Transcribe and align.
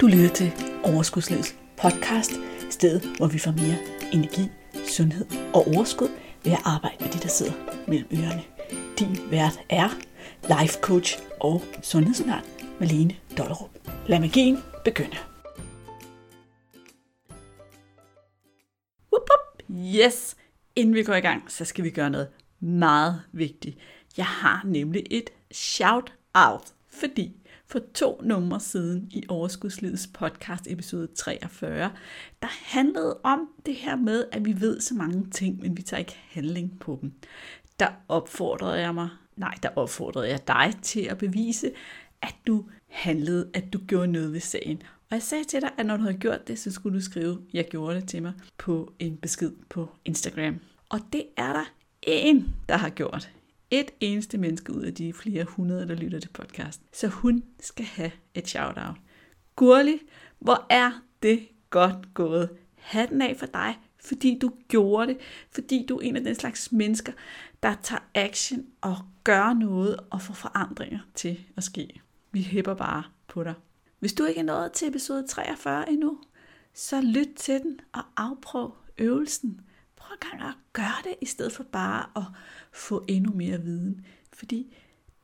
Du 0.00 0.06
lytter 0.06 0.28
til 0.28 0.52
Overskudslivets 0.84 1.56
podcast, 1.76 2.32
stedet 2.70 3.16
hvor 3.16 3.26
vi 3.26 3.38
får 3.38 3.50
mere 3.50 3.78
energi, 4.12 4.50
sundhed 4.88 5.26
og 5.54 5.66
overskud 5.66 6.08
ved 6.44 6.52
at 6.52 6.58
arbejde 6.64 6.96
med 7.00 7.12
de, 7.12 7.18
der 7.18 7.28
sidder 7.28 7.52
mellem 7.88 8.08
ørerne. 8.12 8.42
Din 8.98 9.30
vært 9.30 9.60
er 9.68 9.88
life 10.42 10.78
coach 10.80 11.18
og 11.40 11.62
sundhedsundern 11.82 12.44
Malene 12.80 13.16
Dollerup. 13.38 13.70
Lad 14.06 14.20
magien 14.20 14.58
begynde. 14.84 15.16
Whoop, 19.12 19.28
whoop. 19.30 19.62
Yes, 19.94 20.36
inden 20.76 20.94
vi 20.94 21.02
går 21.02 21.14
i 21.14 21.20
gang, 21.20 21.50
så 21.50 21.64
skal 21.64 21.84
vi 21.84 21.90
gøre 21.90 22.10
noget 22.10 22.28
meget 22.60 23.22
vigtigt. 23.32 23.78
Jeg 24.16 24.26
har 24.26 24.62
nemlig 24.64 25.04
et 25.10 25.30
shout-out, 25.52 26.72
fordi 26.88 27.36
for 27.70 27.80
to 27.94 28.20
numre 28.24 28.60
siden 28.60 29.08
i 29.10 29.24
Overskudslivets 29.28 30.06
podcast 30.06 30.66
episode 30.66 31.06
43, 31.06 31.90
der 32.42 32.48
handlede 32.50 33.20
om 33.22 33.48
det 33.66 33.74
her 33.74 33.96
med, 33.96 34.24
at 34.32 34.44
vi 34.44 34.60
ved 34.60 34.80
så 34.80 34.94
mange 34.94 35.30
ting, 35.30 35.60
men 35.60 35.76
vi 35.76 35.82
tager 35.82 35.98
ikke 35.98 36.18
handling 36.30 36.80
på 36.80 36.98
dem. 37.02 37.12
Der 37.78 37.88
opfordrede 38.08 38.80
jeg 38.80 38.94
mig, 38.94 39.08
nej, 39.36 39.54
der 39.62 39.68
opfordrede 39.76 40.28
jeg 40.28 40.48
dig 40.48 40.72
til 40.82 41.00
at 41.00 41.18
bevise, 41.18 41.70
at 42.22 42.34
du 42.46 42.64
handlede, 42.86 43.50
at 43.54 43.72
du 43.72 43.78
gjorde 43.86 44.12
noget 44.12 44.32
ved 44.32 44.40
sagen. 44.40 44.82
Og 45.10 45.14
jeg 45.14 45.22
sagde 45.22 45.44
til 45.44 45.60
dig, 45.60 45.70
at 45.78 45.86
når 45.86 45.96
du 45.96 46.02
havde 46.02 46.18
gjort 46.18 46.48
det, 46.48 46.58
så 46.58 46.70
skulle 46.70 46.98
du 46.98 47.04
skrive, 47.04 47.38
jeg 47.52 47.68
gjorde 47.70 47.96
det 47.96 48.08
til 48.08 48.22
mig, 48.22 48.32
på 48.58 48.92
en 48.98 49.16
besked 49.16 49.52
på 49.68 49.88
Instagram. 50.04 50.60
Og 50.88 51.00
det 51.12 51.24
er 51.36 51.52
der 51.52 51.64
en, 52.02 52.54
der 52.68 52.76
har 52.76 52.88
gjort 52.88 53.30
et 53.70 53.90
eneste 54.00 54.38
menneske 54.38 54.72
ud 54.72 54.82
af 54.82 54.94
de 54.94 55.12
flere 55.12 55.44
hundrede, 55.44 55.88
der 55.88 55.94
lytter 55.94 56.20
til 56.20 56.28
podcasten. 56.28 56.86
Så 56.92 57.08
hun 57.08 57.44
skal 57.60 57.84
have 57.84 58.10
et 58.34 58.48
shout-out. 58.48 58.96
Gurli, 59.56 60.00
hvor 60.38 60.66
er 60.70 60.92
det 61.22 61.48
godt 61.70 62.14
gået. 62.14 62.48
Hatten 62.74 63.22
af 63.22 63.36
for 63.36 63.46
dig, 63.46 63.78
fordi 64.04 64.38
du 64.38 64.52
gjorde 64.68 65.06
det. 65.06 65.18
Fordi 65.50 65.86
du 65.88 65.96
er 65.96 66.00
en 66.00 66.16
af 66.16 66.24
den 66.24 66.34
slags 66.34 66.72
mennesker, 66.72 67.12
der 67.62 67.74
tager 67.82 68.02
action 68.14 68.66
og 68.80 68.96
gør 69.24 69.52
noget 69.52 69.96
og 70.10 70.22
får 70.22 70.34
forandringer 70.34 70.98
til 71.14 71.40
at 71.56 71.64
ske. 71.64 72.00
Vi 72.32 72.42
hæpper 72.42 72.74
bare 72.74 73.02
på 73.28 73.44
dig. 73.44 73.54
Hvis 73.98 74.12
du 74.12 74.24
ikke 74.24 74.40
er 74.40 74.44
nået 74.44 74.72
til 74.72 74.88
episode 74.88 75.26
43 75.26 75.90
endnu, 75.90 76.18
så 76.74 77.00
lyt 77.00 77.28
til 77.36 77.60
den 77.62 77.80
og 77.92 78.02
afprøv 78.16 78.74
øvelsen 78.98 79.60
prøv 80.08 80.16
en 80.22 80.38
gang 80.38 80.48
at 80.48 80.54
gøre 80.72 81.02
det, 81.04 81.14
i 81.20 81.26
stedet 81.26 81.52
for 81.52 81.62
bare 81.62 82.06
at 82.16 82.22
få 82.72 83.04
endnu 83.08 83.32
mere 83.32 83.62
viden. 83.62 84.06
Fordi 84.32 84.76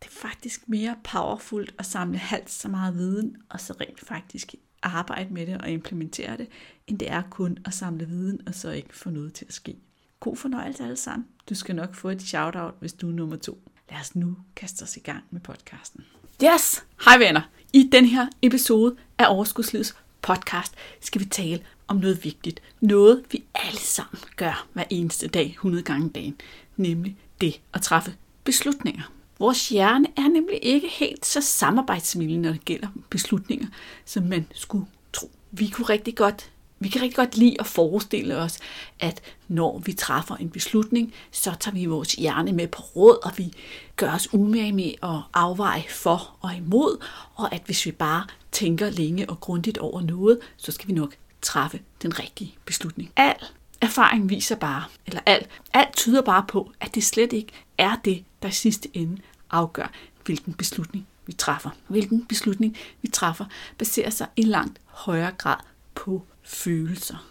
det 0.03 0.07
er 0.07 0.13
faktisk 0.13 0.69
mere 0.69 0.97
powerfult 1.05 1.75
at 1.79 1.87
samle 1.87 2.19
halvt 2.19 2.51
så 2.51 2.69
meget 2.69 2.95
viden, 2.95 3.37
og 3.49 3.61
så 3.61 3.75
rent 3.81 4.01
faktisk 4.01 4.55
arbejde 4.83 5.35
med 5.35 5.47
det 5.47 5.61
og 5.61 5.71
implementere 5.71 6.37
det, 6.37 6.49
end 6.87 6.99
det 6.99 7.11
er 7.11 7.23
kun 7.31 7.59
at 7.65 7.75
samle 7.75 8.09
viden, 8.09 8.41
og 8.47 8.55
så 8.55 8.71
ikke 8.71 8.97
få 8.97 9.11
noget 9.11 9.33
til 9.33 9.45
at 9.45 9.53
ske. 9.55 9.77
God 10.21 10.37
fornøjelse 10.37 10.85
alle 10.85 10.97
sammen. 10.97 11.29
Du 11.49 11.55
skal 11.55 11.75
nok 11.75 11.95
få 11.95 12.09
et 12.09 12.23
shout-out, 12.23 12.75
hvis 12.81 12.93
du 12.93 13.09
er 13.09 13.13
nummer 13.13 13.37
to. 13.37 13.59
Lad 13.91 14.01
os 14.01 14.17
nu 14.17 14.37
kaste 14.57 14.83
os 14.83 14.97
i 14.97 15.01
gang 15.01 15.25
med 15.31 15.41
podcasten. 15.41 16.05
Yes! 16.45 16.85
Hej 17.05 17.19
venner! 17.19 17.41
I 17.73 17.89
den 17.93 18.05
her 18.05 18.27
episode 18.43 18.97
af 19.19 19.27
Overskudslivets 19.29 19.97
podcast 20.23 20.75
skal 21.01 21.21
vi 21.21 21.27
tale 21.27 21.63
om 21.89 21.97
noget 21.97 22.25
vigtigt. 22.25 22.63
Noget, 22.81 23.25
vi 23.31 23.45
alle 23.55 23.79
sammen 23.79 24.21
gør 24.37 24.67
hver 24.73 24.85
eneste 24.91 25.27
dag, 25.27 25.47
100 25.47 25.85
gange 25.85 26.09
dagen. 26.09 26.37
Nemlig 26.77 27.17
det 27.41 27.61
at 27.75 27.83
træffe 27.83 28.15
beslutninger. 28.45 29.03
Vores 29.39 29.69
hjerne 29.69 30.07
er 30.17 30.29
nemlig 30.29 30.59
ikke 30.63 30.89
helt 30.89 31.27
så 31.27 31.41
samarbejdsvillig, 31.41 32.39
når 32.39 32.53
det 32.53 32.65
gælder 32.65 32.89
beslutninger, 33.11 33.67
som 34.05 34.23
man 34.23 34.47
skulle 34.55 34.87
tro. 35.13 35.31
Vi 35.51 35.69
kunne 35.69 35.89
rigtig 35.89 36.17
godt 36.17 36.51
vi 36.79 36.89
kan 36.89 37.03
rigtig 37.03 37.17
godt 37.17 37.37
lide 37.37 37.57
at 37.61 37.67
forestille 37.67 38.37
os, 38.37 38.59
at 39.01 39.23
når 39.49 39.79
vi 39.79 39.93
træffer 39.93 40.37
en 40.37 40.51
beslutning, 40.51 41.13
så 41.31 41.55
tager 41.61 41.75
vi 41.75 41.87
vores 41.87 42.15
hjerne 42.15 42.53
med 42.53 42.69
på 42.69 42.83
råd, 42.83 43.19
og 43.25 43.33
vi 43.37 43.53
gør 43.97 44.13
os 44.13 44.35
umage 44.35 44.73
med 44.73 44.93
at 45.03 45.21
afveje 45.35 45.85
for 45.89 46.37
og 46.41 46.57
imod, 46.57 47.05
og 47.35 47.55
at 47.55 47.63
hvis 47.67 47.87
vi 47.87 47.91
bare 47.91 48.27
tænker 48.53 48.91
længe 48.91 49.31
og 49.31 49.41
grundigt 49.41 49.79
over 49.79 50.01
noget, 50.01 50.39
så 50.57 50.73
skal 50.73 50.89
vi 50.89 50.93
nok 50.93 51.15
træffe 51.45 51.81
den 52.03 52.19
rigtige 52.19 52.55
beslutning. 52.65 53.13
Al 53.17 53.37
erfaring 53.81 54.31
viser 54.31 54.57
bare, 54.57 54.85
eller 55.07 55.21
alt, 55.27 55.49
alt 55.73 55.97
tyder 55.97 56.23
bare 56.23 56.45
på, 56.49 56.73
at 56.81 56.95
det 56.95 57.05
slet 57.05 57.33
ikke 57.33 57.53
er 57.79 57.97
det, 58.05 58.25
der 58.43 58.49
i 58.49 58.53
sidste 58.53 58.89
ende 58.93 59.23
afgør, 59.51 59.91
hvilken 60.25 60.55
beslutning 60.55 61.07
vi 61.27 61.33
træffer. 61.33 61.71
Hvilken 61.89 62.25
beslutning 62.25 62.77
vi 63.03 63.09
træffer 63.09 63.45
baserer 63.79 64.11
sig 64.11 64.27
i 64.37 64.43
langt 64.43 64.81
højere 64.87 65.33
grad 65.39 65.57
på 65.95 66.27
følelser. 66.43 67.27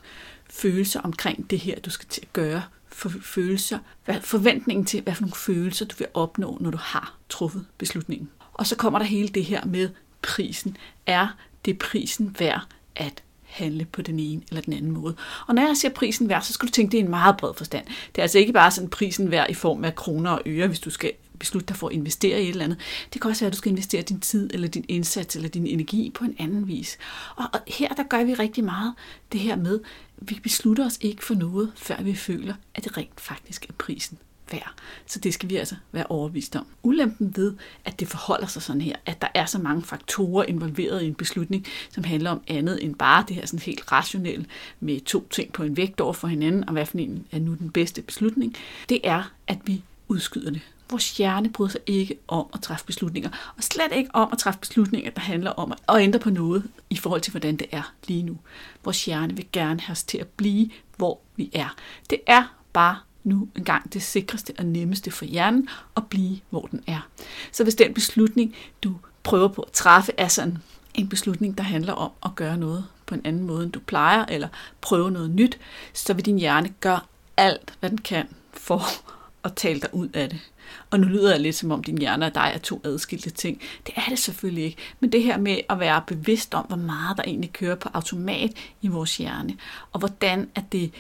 Følelser 0.50 1.02
omkring 1.02 1.50
det 1.50 1.60
her, 1.60 1.80
du 1.80 1.90
skal 1.90 2.08
til 2.08 2.22
at 2.22 2.34
gøre. 2.34 2.64
For 2.88 3.12
følelser, 3.22 3.80
hvad, 4.06 4.22
forventningen 4.22 4.86
til, 4.86 5.02
hvad 5.02 5.14
for 5.16 5.22
nogle 5.22 5.36
følelser 5.36 5.86
du 5.86 5.96
vil 5.98 6.08
opnå, 6.14 6.58
når 6.62 6.72
du 6.72 6.78
har 6.78 7.16
truffet 7.30 7.66
beslutningen. 7.78 8.30
Og 8.54 8.68
så 8.68 8.76
kommer 8.76 9.00
der 9.00 9.06
hele 9.06 9.28
det 9.28 9.46
her 9.46 9.66
med 9.66 9.90
prisen. 10.22 10.78
Er 11.06 11.28
det 11.66 11.80
prisen 11.80 12.36
værd 12.40 12.62
at 12.96 13.23
handle 13.54 13.86
på 13.86 14.02
den 14.02 14.20
ene 14.20 14.42
eller 14.50 14.62
den 14.62 14.74
anden 14.74 14.92
måde. 14.92 15.16
Og 15.48 15.56
når 15.56 15.62
jeg 15.62 15.78
siger 15.78 15.92
prisen 15.92 16.30
værd, 16.30 16.42
så 16.42 16.54
skal 16.54 16.68
du 16.68 16.72
tænke, 16.72 16.92
det 16.92 17.00
er 17.00 17.04
en 17.04 17.10
meget 17.10 17.38
bred 17.38 17.54
forstand. 17.58 17.86
Det 17.86 18.18
er 18.18 18.22
altså 18.22 18.40
ikke 18.40 18.54
bare 18.54 18.72
sådan 18.72 18.90
prisen 18.90 19.32
værd 19.32 19.50
i 19.50 19.54
form 19.54 19.84
af 19.84 19.96
kroner 19.96 20.32
og 20.32 20.42
øre, 20.46 20.68
hvis 20.68 20.80
du 20.80 20.90
skal 20.90 21.12
beslutte 21.40 21.68
dig 21.68 21.76
for 21.76 21.88
at 21.88 21.94
investere 21.94 22.42
i 22.42 22.44
et 22.44 22.50
eller 22.50 22.64
andet. 22.64 22.80
Det 23.14 23.22
kan 23.22 23.30
også 23.30 23.42
være, 23.42 23.48
at 23.48 23.54
du 23.54 23.58
skal 23.58 23.72
investere 23.72 24.02
din 24.02 24.20
tid, 24.20 24.50
eller 24.54 24.68
din 24.68 24.86
indsats, 24.88 25.36
eller 25.36 25.50
din 25.50 25.68
energi 25.68 26.12
på 26.16 26.24
en 26.24 26.36
anden 26.40 26.68
vis. 26.68 26.98
Og, 27.36 27.46
og 27.54 27.60
her 27.68 27.88
der 27.88 28.04
gør 28.04 28.24
vi 28.24 28.34
rigtig 28.34 28.64
meget 28.64 28.94
det 29.32 29.40
her 29.40 29.56
med, 29.56 29.80
vi 30.18 30.40
beslutter 30.44 30.86
os 30.86 30.98
ikke 31.02 31.26
for 31.26 31.34
noget, 31.34 31.72
før 31.76 32.02
vi 32.02 32.16
føler, 32.16 32.54
at 32.76 32.84
det 32.84 32.98
rent 32.98 33.22
faktisk 33.22 33.66
er 33.70 33.74
prisen 33.74 34.18
værd. 34.52 34.74
Så 35.06 35.20
det 35.20 35.34
skal 35.34 35.50
vi 35.50 35.56
altså 35.56 35.76
være 35.92 36.06
overbevist 36.10 36.56
om. 36.56 36.66
Ulempen 36.84 37.34
ved, 37.36 37.54
at 37.86 38.00
det 38.00 38.08
forholder 38.08 38.48
sig 38.48 38.62
sådan 38.62 38.82
her, 38.82 38.96
at 39.06 39.22
der 39.22 39.28
er 39.34 39.46
så 39.46 39.60
mange 39.60 39.82
faktorer 39.84 40.44
involveret 40.44 41.04
i 41.04 41.08
en 41.08 41.16
beslutning, 41.16 41.66
som 41.90 42.04
handler 42.04 42.32
om 42.32 42.42
andet 42.48 42.84
end 42.84 42.96
bare 42.96 43.26
det 43.28 43.36
her 43.36 43.46
sådan 43.46 43.60
helt 43.60 43.92
rationelle 43.92 44.46
med 44.80 45.02
to 45.02 45.28
ting 45.30 45.54
på 45.54 45.64
en 45.64 45.78
vægt 45.78 46.02
over 46.02 46.14
for 46.14 46.28
hinanden, 46.28 46.64
og 46.68 46.72
hvad 46.72 46.86
for 46.86 46.98
en 46.98 47.26
er 47.32 47.40
nu 47.40 47.54
den 47.54 47.72
bedste 47.72 48.02
beslutning, 48.02 48.56
det 48.90 49.00
er, 49.04 49.32
at 49.48 49.58
vi 49.66 49.84
udskyder 50.08 50.52
det. 50.52 50.62
Vores 50.90 51.18
hjerne 51.18 51.50
bryder 51.50 51.72
sig 51.72 51.82
ikke 51.86 52.16
om 52.28 52.46
at 52.54 52.62
træffe 52.62 52.86
beslutninger, 52.86 53.30
og 53.58 53.64
slet 53.64 53.92
ikke 53.96 54.10
om 54.14 54.30
at 54.32 54.38
træffe 54.38 54.60
beslutninger, 54.60 55.12
der 55.12 55.22
handler 55.22 55.52
om 55.52 55.72
at 55.72 56.02
ændre 56.02 56.20
på 56.20 56.30
noget 56.30 56.64
i 56.90 56.96
forhold 56.96 57.22
til, 57.22 57.32
hvordan 57.32 57.56
det 57.56 57.68
er 57.72 57.94
lige 58.08 58.24
nu. 58.24 58.38
Vores 58.84 59.06
hjerne 59.06 59.36
vil 59.36 59.46
gerne 59.52 59.80
have 59.80 59.92
os 59.92 60.04
til 60.04 60.18
at 60.18 60.28
blive, 60.28 60.70
hvor 60.98 61.20
vi 61.36 61.50
er. 61.54 61.76
Det 62.10 62.20
er 62.28 62.56
bare 62.74 62.98
nu 63.24 63.48
engang 63.56 63.94
det 63.94 64.04
sikreste 64.04 64.54
og 64.58 64.66
nemmeste 64.66 65.12
for 65.12 65.26
hjernen 65.26 65.68
at 65.98 66.08
blive, 66.08 66.40
hvor 66.50 66.62
den 66.62 66.84
er. 66.88 67.08
Så 67.52 67.64
hvis 67.64 67.76
den 67.76 67.94
beslutning, 67.94 68.56
du 68.84 68.96
prøver 69.24 69.48
på 69.48 69.62
at 69.62 69.72
træffe, 69.72 70.12
er 70.18 70.28
sådan 70.28 70.58
en 70.94 71.10
beslutning, 71.10 71.58
der 71.58 71.64
handler 71.64 71.94
om 71.94 72.12
at 72.26 72.36
gøre 72.36 72.58
noget 72.58 72.86
på 73.06 73.16
en 73.16 73.22
anden 73.26 73.44
måde, 73.44 73.64
end 73.64 73.72
du 73.72 73.80
plejer, 73.80 74.26
eller 74.26 74.48
prøve 74.82 75.12
noget 75.12 75.30
nyt, 75.30 75.60
så 75.94 76.14
vil 76.14 76.26
din 76.26 76.40
hjerne 76.40 76.70
gøre 76.80 77.00
alt, 77.38 77.74
hvad 77.80 77.90
den 77.90 77.98
kan 77.98 78.28
for 78.54 78.84
at 79.44 79.54
tale 79.56 79.80
dig 79.80 79.94
ud 79.94 80.10
af 80.14 80.30
det. 80.30 80.40
Og 80.90 81.00
nu 81.00 81.08
lyder 81.08 81.32
det 81.32 81.42
lidt 81.42 81.56
som 81.56 81.72
om 81.72 81.84
din 81.84 81.98
hjerne 81.98 82.26
og 82.26 82.36
dig 82.36 82.52
er 82.54 82.58
to 82.58 82.82
adskilte 82.84 83.30
ting. 83.30 83.62
Det 83.88 83.94
er 83.96 84.10
det 84.10 84.20
selvfølgelig 84.20 84.64
ikke. 84.64 84.78
Men 85.00 85.12
det 85.12 85.24
her 85.24 85.38
med 85.38 85.58
at 85.70 85.80
være 85.80 86.04
bevidst 86.08 86.54
om, 86.54 86.66
hvor 86.66 86.78
meget 86.78 87.18
der 87.18 87.24
egentlig 87.24 87.54
kører 87.54 87.76
på 87.76 87.90
automat 87.94 88.52
i 88.82 88.88
vores 88.88 89.18
hjerne, 89.18 89.58
og 89.92 90.00
hvordan 90.00 90.50
at 90.56 90.64
det 90.72 90.92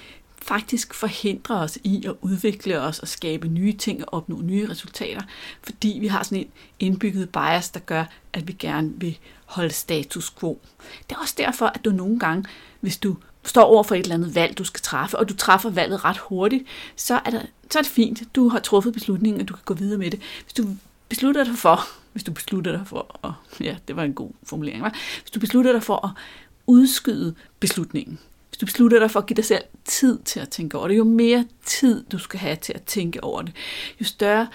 faktisk 0.43 0.93
forhindrer 0.93 1.55
os 1.55 1.77
i 1.83 2.05
at 2.05 2.13
udvikle 2.21 2.81
os 2.81 2.99
og 2.99 3.07
skabe 3.07 3.47
nye 3.47 3.73
ting 3.73 4.05
og 4.05 4.13
opnå 4.13 4.41
nye 4.41 4.69
resultater, 4.69 5.21
fordi 5.63 5.97
vi 6.01 6.07
har 6.07 6.23
sådan 6.23 6.37
en 6.37 6.51
indbygget 6.79 7.29
bias, 7.29 7.69
der 7.69 7.79
gør, 7.79 8.05
at 8.33 8.47
vi 8.47 8.53
gerne 8.53 8.91
vil 8.95 9.17
holde 9.45 9.73
status 9.73 10.31
quo. 10.31 10.59
Det 11.09 11.15
er 11.15 11.19
også 11.19 11.35
derfor, 11.37 11.65
at 11.65 11.85
du 11.85 11.89
nogle 11.89 12.19
gange, 12.19 12.45
hvis 12.79 12.97
du 12.97 13.17
står 13.43 13.63
over 13.63 13.83
for 13.83 13.95
et 13.95 13.99
eller 13.99 14.15
andet 14.15 14.35
valg, 14.35 14.57
du 14.57 14.63
skal 14.63 14.81
træffe, 14.81 15.19
og 15.19 15.29
du 15.29 15.35
træffer 15.35 15.69
valget 15.69 16.05
ret 16.05 16.17
hurtigt, 16.17 16.63
så 16.95 17.21
er, 17.25 17.29
der, 17.29 17.41
så 17.71 17.79
er 17.79 17.83
det 17.83 17.91
fint. 17.91 18.23
Du 18.35 18.49
har 18.49 18.59
truffet 18.59 18.93
beslutningen, 18.93 19.41
og 19.41 19.47
du 19.47 19.53
kan 19.53 19.63
gå 19.65 19.73
videre 19.73 19.97
med 19.97 20.11
det. 20.11 20.21
Hvis 20.43 20.53
du 20.53 20.67
beslutter 21.09 21.43
dig 21.43 21.55
for, 21.55 21.79
hvis 22.11 22.23
du 22.23 22.31
beslutter 22.31 22.71
dig 22.71 22.87
for, 22.87 23.19
og 23.21 23.33
ja, 23.59 23.75
det 23.87 23.95
var 23.95 24.03
en 24.03 24.13
god 24.13 24.31
formulering, 24.43 24.81
var, 24.81 24.95
hvis 25.21 25.31
du 25.31 25.39
beslutter 25.39 25.71
dig 25.71 25.83
for 25.83 26.07
at 26.07 26.11
udskyde 26.67 27.35
beslutningen, 27.59 28.19
du 28.63 28.65
beslutter 28.65 28.99
dig 28.99 29.11
for 29.11 29.19
at 29.19 29.25
give 29.25 29.35
dig 29.35 29.45
selv 29.45 29.63
tid 29.85 30.19
til 30.19 30.39
at 30.39 30.49
tænke 30.49 30.77
over 30.77 30.87
det, 30.87 30.97
jo 30.97 31.03
mere 31.03 31.45
tid 31.65 32.03
du 32.03 32.17
skal 32.17 32.39
have 32.39 32.55
til 32.55 32.73
at 32.73 32.83
tænke 32.83 33.23
over 33.23 33.41
det, 33.41 33.55
jo 33.99 34.05
større 34.05 34.47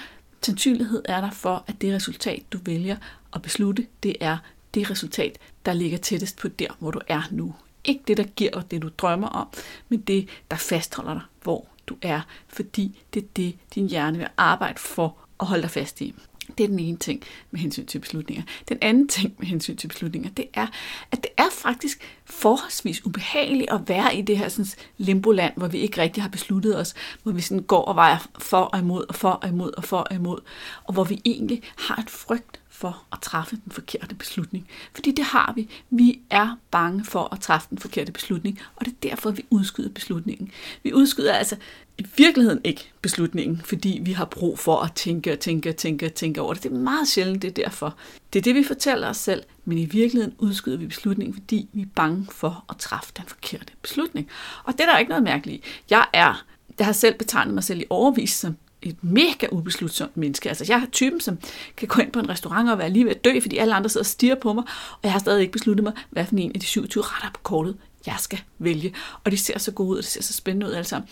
sandsynlighed 0.43 1.02
er 1.05 1.20
der 1.20 1.31
for, 1.31 1.64
at 1.66 1.81
det 1.81 1.94
resultat, 1.94 2.43
du 2.52 2.58
vælger 2.64 2.96
at 3.34 3.43
beslutte, 3.43 3.87
det 4.02 4.16
er 4.20 4.37
det 4.75 4.90
resultat, 4.90 5.38
der 5.66 5.72
ligger 5.72 5.99
tættest 5.99 6.37
på 6.37 6.49
der, 6.49 6.69
hvor 6.78 6.90
du 6.90 7.00
er 7.08 7.22
nu. 7.31 7.55
Ikke 7.84 8.02
det, 8.06 8.16
der 8.16 8.25
giver 8.25 8.50
dig 8.50 8.70
det, 8.70 8.82
du 8.82 8.90
drømmer 8.99 9.28
om, 9.28 9.49
men 9.88 10.00
det, 10.00 10.28
der 10.50 10.56
fastholder 10.56 11.12
dig, 11.12 11.22
hvor 11.43 11.66
du 11.87 11.96
er, 12.02 12.20
fordi 12.49 13.00
det 13.14 13.22
er 13.22 13.26
det, 13.37 13.54
din 13.75 13.88
hjerne 13.88 14.19
vil 14.19 14.28
arbejde 14.37 14.78
for 14.78 15.16
at 15.40 15.46
holde 15.46 15.62
dig 15.62 15.70
fast 15.70 16.00
i. 16.00 16.14
Det 16.58 16.64
er 16.64 16.68
den 16.68 16.78
ene 16.78 16.96
ting 16.96 17.22
med 17.50 17.60
hensyn 17.60 17.86
til 17.86 17.98
beslutninger. 17.98 18.42
Den 18.68 18.78
anden 18.80 19.08
ting 19.08 19.34
med 19.38 19.46
hensyn 19.46 19.76
til 19.76 19.88
beslutninger, 19.88 20.30
det 20.30 20.44
er, 20.54 20.66
at 21.10 21.22
det 21.22 21.30
er 21.36 21.50
faktisk 21.52 22.18
forholdsvis 22.24 23.06
ubehageligt 23.06 23.70
at 23.70 23.80
være 23.88 24.16
i 24.16 24.22
det 24.22 24.38
her 24.38 24.48
sådan, 24.48 24.66
limboland, 24.96 25.52
hvor 25.56 25.68
vi 25.68 25.78
ikke 25.78 26.00
rigtig 26.00 26.22
har 26.22 26.30
besluttet 26.30 26.78
os, 26.78 26.94
hvor 27.22 27.32
vi 27.32 27.40
sådan 27.40 27.62
går 27.62 27.84
og 27.84 27.96
vejer 27.96 28.28
for 28.38 28.60
og 28.60 28.78
imod, 28.78 29.04
og 29.08 29.14
for 29.14 29.30
og 29.30 29.48
imod, 29.48 29.72
og 29.76 29.84
for 29.84 29.98
og 29.98 30.14
imod, 30.14 30.40
og 30.84 30.94
hvor 30.94 31.04
vi 31.04 31.20
egentlig 31.24 31.62
har 31.76 31.96
et 31.96 32.10
frygt 32.10 32.57
for 32.78 33.04
at 33.12 33.19
træffe 33.22 33.56
den 33.64 33.72
forkerte 33.72 34.14
beslutning. 34.14 34.69
Fordi 34.94 35.10
det 35.10 35.25
har 35.25 35.52
vi. 35.56 35.69
Vi 35.90 36.20
er 36.30 36.58
bange 36.70 37.04
for 37.04 37.28
at 37.32 37.40
træffe 37.40 37.66
den 37.70 37.78
forkerte 37.78 38.12
beslutning, 38.12 38.60
og 38.76 38.86
det 38.86 38.92
er 38.92 39.08
derfor, 39.08 39.30
vi 39.30 39.46
udskyder 39.50 39.88
beslutningen. 39.88 40.50
Vi 40.82 40.92
udskyder 40.92 41.32
altså 41.32 41.56
i 41.98 42.06
virkeligheden 42.16 42.60
ikke 42.64 42.90
beslutningen, 43.02 43.60
fordi 43.64 44.00
vi 44.02 44.12
har 44.12 44.25
brug 44.25 44.58
for 44.58 44.76
at 44.76 44.92
tænke 44.92 45.32
og 45.32 45.38
tænke 45.38 45.69
og 45.69 45.76
tænke 45.76 46.06
og 46.06 46.14
tænke 46.14 46.40
over 46.40 46.54
det. 46.54 46.62
Det 46.62 46.72
er 46.72 46.76
meget 46.76 47.08
sjældent, 47.08 47.42
det 47.42 47.48
er 47.48 47.64
derfor. 47.64 47.96
Det 48.32 48.38
er 48.38 48.42
det, 48.42 48.54
vi 48.54 48.64
fortæller 48.64 49.08
os 49.08 49.16
selv, 49.16 49.42
men 49.64 49.78
i 49.78 49.84
virkeligheden 49.84 50.34
udskyder 50.38 50.76
vi 50.76 50.86
beslutningen, 50.86 51.34
fordi 51.34 51.69
vi 51.72 51.82
er 51.82 51.86
bange 51.94 52.26
for 52.30 52.64
at 52.70 52.76
træffe 52.76 53.12
den 53.16 53.25
forkerte 53.26 53.72
beslutning. 53.82 54.28
Og 54.64 54.72
det 54.72 54.80
er 54.80 54.86
der 54.86 54.98
ikke 54.98 55.08
noget 55.08 55.25
mærkeligt 55.25 55.64
Jeg 55.90 56.06
er, 56.12 56.44
jeg 56.78 56.86
har 56.86 56.92
selv 56.92 57.19
betegnet 57.19 57.54
mig 57.54 57.64
selv 57.64 57.80
i 57.80 57.84
overvis 57.90 58.30
som 58.30 58.56
et 58.82 59.04
mega 59.04 59.46
ubeslutsomt 59.52 60.16
menneske. 60.16 60.48
Altså, 60.48 60.64
jeg 60.69 60.82
er 60.82 60.86
typen, 60.92 61.20
som 61.20 61.38
kan 61.76 61.88
gå 61.88 62.02
ind 62.02 62.12
på 62.12 62.19
en 62.19 62.28
restaurant 62.28 62.70
og 62.70 62.78
være 62.78 62.90
lige 62.90 63.04
ved 63.04 63.10
at 63.10 63.25
dø, 63.25 63.40
fordi 63.40 63.56
alle 63.56 63.75
andre 63.75 63.90
sidder 63.90 64.02
og 64.02 64.06
stiger 64.06 64.34
på 64.34 64.52
mig, 64.52 64.64
og 64.92 65.00
jeg 65.02 65.12
har 65.12 65.19
stadig 65.19 65.40
ikke 65.40 65.52
besluttet 65.52 65.84
mig, 65.84 65.92
hvad 66.10 66.26
for 66.26 66.36
en 66.36 66.52
af 66.54 66.60
de 66.60 66.66
27 66.66 67.04
retter 67.06 67.30
på 67.30 67.40
kortet, 67.42 67.76
jeg 68.06 68.16
skal 68.19 68.40
vælge. 68.58 68.94
Og 69.25 69.30
de 69.30 69.36
ser 69.36 69.58
så 69.58 69.72
gode 69.72 69.88
ud, 69.88 69.96
og 69.96 70.02
det 70.02 70.10
ser 70.10 70.22
så 70.22 70.32
spændende 70.32 70.66
ud 70.66 70.72
altså. 70.72 70.90
sammen. 70.90 71.08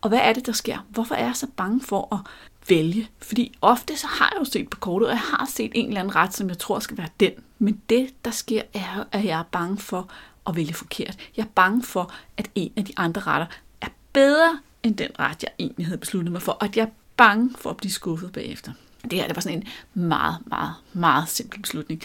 Og 0.00 0.08
hvad 0.08 0.18
er 0.22 0.32
det, 0.32 0.46
der 0.46 0.52
sker? 0.52 0.78
Hvorfor 0.88 1.14
er 1.14 1.24
jeg 1.24 1.36
så 1.36 1.46
bange 1.56 1.80
for 1.80 2.14
at 2.14 2.20
vælge? 2.68 3.08
Fordi 3.18 3.58
ofte 3.60 3.96
så 3.96 4.06
har 4.06 4.32
jeg 4.32 4.40
jo 4.40 4.44
set 4.44 4.70
på 4.70 4.78
kortet, 4.80 5.08
og 5.08 5.12
jeg 5.12 5.20
har 5.20 5.46
set 5.50 5.72
en 5.74 5.88
eller 5.88 6.00
anden 6.00 6.16
ret, 6.16 6.34
som 6.34 6.48
jeg 6.48 6.58
tror 6.58 6.78
skal 6.78 6.98
være 6.98 7.08
den. 7.20 7.32
Men 7.58 7.82
det, 7.90 8.10
der 8.24 8.30
sker, 8.30 8.62
er, 8.74 9.04
at 9.12 9.24
jeg 9.24 9.38
er 9.38 9.44
bange 9.52 9.78
for 9.78 10.10
at 10.46 10.56
vælge 10.56 10.74
forkert. 10.74 11.18
Jeg 11.36 11.42
er 11.42 11.48
bange 11.54 11.82
for, 11.82 12.12
at 12.36 12.50
en 12.54 12.72
af 12.76 12.84
de 12.84 12.92
andre 12.96 13.20
retter 13.20 13.46
er 13.80 13.88
bedre 14.12 14.58
end 14.82 14.96
den 14.96 15.08
ret, 15.18 15.42
jeg 15.42 15.50
egentlig 15.58 15.86
havde 15.86 15.98
besluttet 15.98 16.32
mig 16.32 16.42
for, 16.42 16.52
og 16.52 16.64
at 16.64 16.76
jeg 16.76 16.88
bange 17.18 17.50
for 17.58 17.70
at 17.70 17.76
blive 17.76 17.92
skuffet 17.92 18.32
bagefter. 18.32 18.72
Det 19.10 19.12
her 19.12 19.26
det 19.26 19.36
var 19.36 19.42
sådan 19.42 19.58
en 19.58 19.68
meget, 19.94 20.36
meget, 20.46 20.74
meget 20.92 21.28
simpel 21.28 21.60
beslutning 21.60 22.02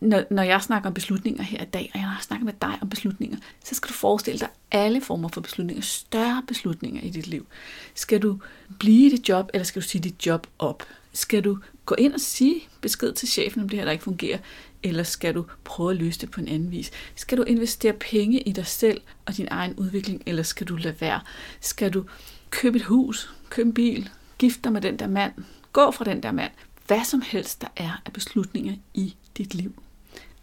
når, 0.00 0.24
når 0.30 0.42
jeg 0.42 0.62
snakker 0.62 0.88
om 0.88 0.94
beslutninger 0.94 1.42
her 1.42 1.62
i 1.62 1.66
dag, 1.66 1.90
og 1.94 2.00
jeg 2.00 2.16
snakker 2.20 2.44
med 2.44 2.52
dig 2.60 2.78
om 2.80 2.88
beslutninger, 2.88 3.38
så 3.64 3.74
skal 3.74 3.88
du 3.88 3.94
forestille 3.94 4.40
dig 4.40 4.48
alle 4.70 5.00
former 5.00 5.28
for 5.28 5.40
beslutninger, 5.40 5.82
større 5.82 6.42
beslutninger 6.48 7.02
i 7.02 7.10
dit 7.10 7.26
liv. 7.26 7.46
Skal 7.94 8.22
du 8.22 8.38
blive 8.78 9.06
i 9.06 9.16
dit 9.16 9.28
job, 9.28 9.50
eller 9.54 9.64
skal 9.64 9.82
du 9.82 9.86
sige 9.86 10.02
dit 10.02 10.26
job 10.26 10.46
op? 10.58 10.82
Skal 11.12 11.44
du 11.44 11.58
gå 11.86 11.94
ind 11.98 12.14
og 12.14 12.20
sige 12.20 12.60
besked 12.80 13.12
til 13.12 13.28
chefen, 13.28 13.62
om 13.62 13.68
det 13.68 13.78
her 13.78 13.84
der 13.84 13.92
ikke 13.92 14.04
fungerer, 14.04 14.38
eller 14.82 15.02
skal 15.02 15.34
du 15.34 15.44
prøve 15.64 15.90
at 15.90 15.96
løse 15.96 16.20
det 16.20 16.30
på 16.30 16.40
en 16.40 16.48
anden 16.48 16.70
vis? 16.70 16.90
Skal 17.14 17.38
du 17.38 17.42
investere 17.42 17.92
penge 17.92 18.40
i 18.40 18.52
dig 18.52 18.66
selv 18.66 19.00
og 19.26 19.36
din 19.36 19.48
egen 19.50 19.74
udvikling, 19.74 20.22
eller 20.26 20.42
skal 20.42 20.66
du 20.66 20.76
lade 20.76 21.00
være? 21.00 21.20
Skal 21.60 21.90
du 21.90 22.04
købe 22.50 22.78
et 22.78 22.84
hus, 22.84 23.30
købe 23.50 23.66
en 23.66 23.74
bil, 23.74 24.10
gifte 24.38 24.60
dig 24.64 24.72
med 24.72 24.80
den 24.80 24.98
der 24.98 25.06
mand, 25.06 25.32
gå 25.72 25.90
fra 25.90 26.04
den 26.04 26.22
der 26.22 26.32
mand? 26.32 26.52
Hvad 26.86 27.04
som 27.04 27.22
helst, 27.22 27.60
der 27.60 27.68
er 27.76 28.02
af 28.06 28.12
beslutninger 28.12 28.74
i 28.94 29.14
dit 29.36 29.54
liv 29.54 29.82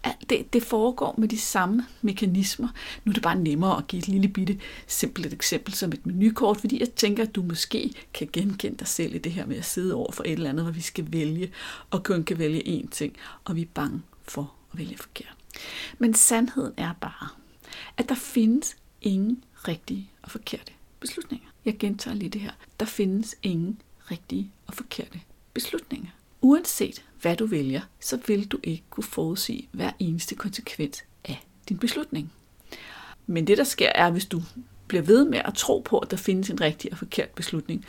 alt 0.04 0.30
det, 0.30 0.54
det 0.54 0.64
foregår 0.64 1.16
med 1.18 1.28
de 1.28 1.40
samme 1.40 1.86
mekanismer. 2.02 2.68
Nu 3.04 3.10
er 3.10 3.14
det 3.14 3.24
bare 3.24 3.36
nemmere 3.36 3.78
at 3.78 3.88
give 3.88 4.00
et 4.00 4.08
lille 4.08 4.28
bitte 4.28 4.60
simpelt 4.88 5.34
eksempel 5.34 5.74
som 5.74 5.92
et 5.92 6.06
menukort, 6.06 6.58
fordi 6.58 6.80
jeg 6.80 6.90
tænker, 6.92 7.24
at 7.24 7.36
du 7.36 7.42
måske 7.42 7.94
kan 8.14 8.30
genkende 8.34 8.78
dig 8.78 8.88
selv 8.88 9.16
i 9.16 9.18
det 9.18 9.32
her 9.32 9.46
med 9.46 9.58
at 9.58 9.66
sidde 9.66 9.96
over 9.96 10.12
for 10.12 10.24
et 10.24 10.32
eller 10.32 10.50
andet, 10.50 10.66
hvor 10.66 10.72
vi 10.72 10.82
skal 10.82 11.12
vælge, 11.12 11.52
og 11.92 12.04
kun 12.04 12.24
kan 12.24 12.40
vælge 12.40 12.82
én 12.82 12.90
ting, 12.90 13.16
og 13.44 13.56
vi 13.56 13.62
er 13.62 13.66
bange 13.74 14.02
for 14.24 14.54
at 14.74 14.80
vælge 14.80 14.98
forkert. 14.98 15.36
Men 15.98 16.14
sandheden 16.14 16.74
er 16.78 16.94
bare, 17.02 17.28
at 17.98 18.10
der 18.10 18.16
findes 18.16 18.76
ingen 19.02 19.44
rigtige 19.68 20.10
og 20.22 20.32
forkerte 20.32 20.72
beslutninger. 21.00 21.48
Jeg 21.66 21.78
gentager 21.80 22.16
lige 22.16 22.30
det 22.30 22.42
her. 22.42 22.52
Der 22.80 22.86
findes 22.86 23.36
ingen 23.44 23.82
rigtige 24.12 24.52
og 24.68 24.74
forkerte 24.74 25.22
beslutninger. 25.54 26.10
Uanset 26.42 27.04
hvad 27.22 27.36
du 27.36 27.46
vælger, 27.46 27.82
så 28.00 28.20
vil 28.28 28.48
du 28.48 28.60
ikke 28.64 28.84
kunne 28.90 29.04
forudsige 29.04 29.70
hver 29.72 29.92
eneste 30.00 30.36
konsekvens 30.36 31.04
af 31.26 31.46
din 31.70 31.78
beslutning. 31.78 32.32
Men 33.28 33.48
det 33.48 33.58
der 33.58 33.64
sker 33.64 33.92
er, 33.96 34.12
hvis 34.12 34.26
du 34.26 34.42
bliver 34.88 35.02
ved 35.02 35.26
med 35.26 35.42
at 35.46 35.54
tro 35.54 35.80
på, 35.80 35.98
at 35.98 36.12
der 36.12 36.18
findes 36.18 36.50
en 36.50 36.62
rigtig 36.62 36.92
og 36.92 36.98
forkert 36.98 37.30
beslutning, 37.30 37.86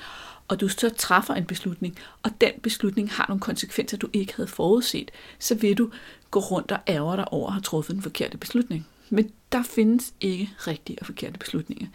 og 0.48 0.60
du 0.60 0.68
så 0.68 0.90
træffer 0.90 1.34
en 1.34 1.44
beslutning, 1.44 1.98
og 2.22 2.30
den 2.40 2.52
beslutning 2.62 3.10
har 3.12 3.24
nogle 3.28 3.40
konsekvenser, 3.40 3.96
du 3.96 4.08
ikke 4.12 4.36
havde 4.36 4.48
forudset, 4.48 5.10
så 5.38 5.54
vil 5.54 5.78
du 5.78 5.90
gå 6.30 6.40
rundt 6.40 6.72
og 6.72 6.78
ærger 6.88 7.16
dig 7.16 7.32
over 7.32 7.46
at 7.46 7.52
have 7.52 7.62
truffet 7.62 7.96
en 7.96 8.02
forkert 8.02 8.40
beslutning. 8.40 8.86
Men 9.10 9.32
der 9.52 9.62
findes 9.62 10.14
ikke 10.20 10.50
rigtige 10.58 10.98
og 11.00 11.06
forkerte 11.06 11.38
beslutninger. 11.38 11.86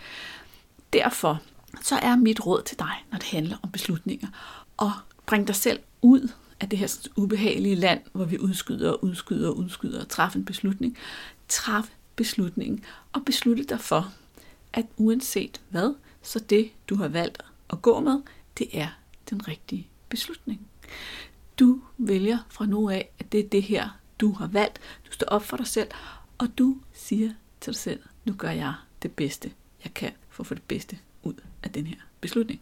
Derfor 0.94 1.42
så 1.82 1.96
er 1.96 2.16
mit 2.16 2.46
råd 2.46 2.64
til 2.64 2.80
dig, 2.80 3.06
når 3.12 3.18
det 3.18 3.28
handler 3.28 3.58
om 3.64 3.72
beslutninger, 3.72 4.28
at 4.82 4.92
bringe 5.26 5.48
dig 5.48 5.56
selv 5.56 5.80
ud 6.02 6.32
af 6.60 6.70
det 6.70 6.80
her 6.80 7.08
ubehagelige 7.16 7.76
land, 7.76 8.02
hvor 8.12 8.26
vi 8.26 8.40
udskyder 8.40 8.92
og 8.92 9.04
udskyder 9.04 9.50
og 9.50 9.58
udskyder 9.58 10.02
og 10.02 10.10
træffe 10.10 10.40
en 10.40 10.46
beslutning. 10.46 10.98
Træf 11.48 11.90
beslutningen 12.16 12.84
og 13.14 13.26
beslutte 13.26 13.64
dig 13.64 13.80
for, 13.80 14.14
at 14.74 14.86
uanset 14.98 15.62
hvad, 15.70 15.94
så 16.22 16.40
det, 16.40 16.72
du 16.90 16.96
har 16.96 17.08
valgt 17.08 17.44
at 17.70 17.82
gå 17.82 18.00
med, 18.00 18.22
det 18.58 18.68
er 18.74 18.88
den 19.30 19.48
rigtige 19.48 19.88
beslutning. 20.10 20.68
Du 21.60 21.82
vælger 21.98 22.38
fra 22.50 22.66
nu 22.66 22.90
af, 22.90 23.10
at 23.20 23.32
det 23.32 23.40
er 23.40 23.50
det 23.50 23.64
her, 23.64 23.90
du 24.20 24.32
har 24.32 24.48
valgt. 24.48 24.80
Du 25.08 25.12
står 25.12 25.28
op 25.28 25.46
for 25.46 25.58
dig 25.58 25.68
selv, 25.68 25.88
og 26.38 26.58
du 26.58 26.78
siger 26.94 27.34
til 27.62 27.74
dig 27.74 27.80
selv, 27.80 28.00
nu 28.26 28.34
gør 28.34 28.52
jeg 28.52 28.74
det 29.02 29.12
bedste, 29.12 29.52
jeg 29.84 29.94
kan 29.94 30.12
for 30.30 30.44
at 30.44 30.48
få 30.48 30.54
det 30.54 30.64
bedste 30.64 31.00
ud 31.24 31.34
af 31.64 31.72
den 31.72 31.88
her 31.88 31.96
beslutning. 32.22 32.62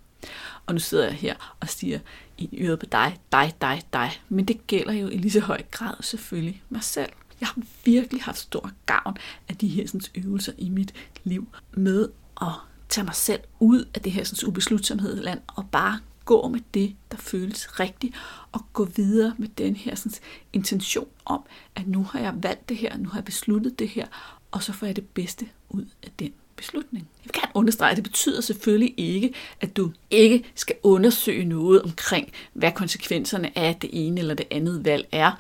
Og 0.66 0.74
nu 0.74 0.80
sidder 0.80 1.04
jeg 1.04 1.14
her 1.14 1.56
og 1.60 1.70
siger 1.70 2.00
i 2.38 2.50
øret 2.62 2.80
på 2.80 2.86
dig, 2.86 3.20
dig, 3.32 3.54
dig, 3.62 3.82
dig. 3.94 4.22
Men 4.30 4.46
det 4.46 4.68
gælder 4.68 4.94
jo 4.94 5.08
i 5.08 5.18
lige 5.18 5.32
så 5.32 5.40
høj 5.40 5.62
grad 5.72 5.96
selvfølgelig 6.02 6.64
mig 6.70 6.84
selv. 6.84 7.12
Jeg 7.40 7.48
har 7.48 7.62
virkelig 7.86 8.24
haft 8.24 8.38
stor 8.38 8.72
gavn 8.86 9.18
af 9.50 9.56
de 9.56 9.68
her 9.68 9.88
sådan, 9.88 10.02
øvelser 10.16 10.54
i 10.58 10.70
mit 10.70 10.94
liv 11.24 11.48
med 11.72 12.10
at 12.42 12.52
tage 12.90 13.06
mig 13.06 13.16
selv 13.16 13.42
ud 13.60 13.86
af 13.94 14.02
det 14.02 14.12
her 14.12 14.24
sådan, 14.24 14.50
ubeslutsomhedsland 14.50 15.40
og 15.48 15.70
bare 15.72 16.00
gå 16.26 16.48
med 16.48 16.60
det, 16.74 16.96
der 17.12 17.18
føles 17.18 17.80
rigtigt, 17.80 18.16
og 18.52 18.66
gå 18.74 18.86
videre 18.86 19.36
med 19.38 19.48
den 19.48 19.76
her 19.76 19.96
sådan, 19.96 20.18
intention 20.54 21.08
om, 21.26 21.46
at 21.76 21.88
nu 21.88 22.04
har 22.04 22.20
jeg 22.20 22.34
valgt 22.44 22.70
det 22.70 22.78
her, 22.78 22.98
nu 22.98 23.10
har 23.10 23.18
jeg 23.18 23.26
besluttet 23.26 23.80
det 23.80 23.90
her, 23.90 24.08
og 24.52 24.64
så 24.64 24.74
får 24.74 24.86
jeg 24.86 24.96
det 24.96 25.08
bedste 25.08 25.50
ud 25.70 25.86
af 26.04 26.12
den 26.20 26.34
beslutning. 26.58 27.08
Jeg 27.18 27.30
vil 27.34 27.42
gerne 27.42 27.52
understrege, 27.54 27.92
at 27.92 27.98
det 27.98 28.04
betyder 28.04 28.42
selvfølgelig 28.42 28.94
ikke, 28.98 29.34
at 29.62 29.78
du 29.78 29.92
ikke 30.12 30.44
skal 30.56 30.76
undersøge 30.84 31.46
noget 31.46 31.82
omkring, 31.82 32.32
hvad 32.54 32.72
konsekvenserne 32.72 33.58
af 33.58 33.76
det 33.82 33.90
ene 33.94 34.20
eller 34.20 34.34
det 34.34 34.48
andet 34.52 34.86
valg 34.86 35.08
er, 35.12 35.32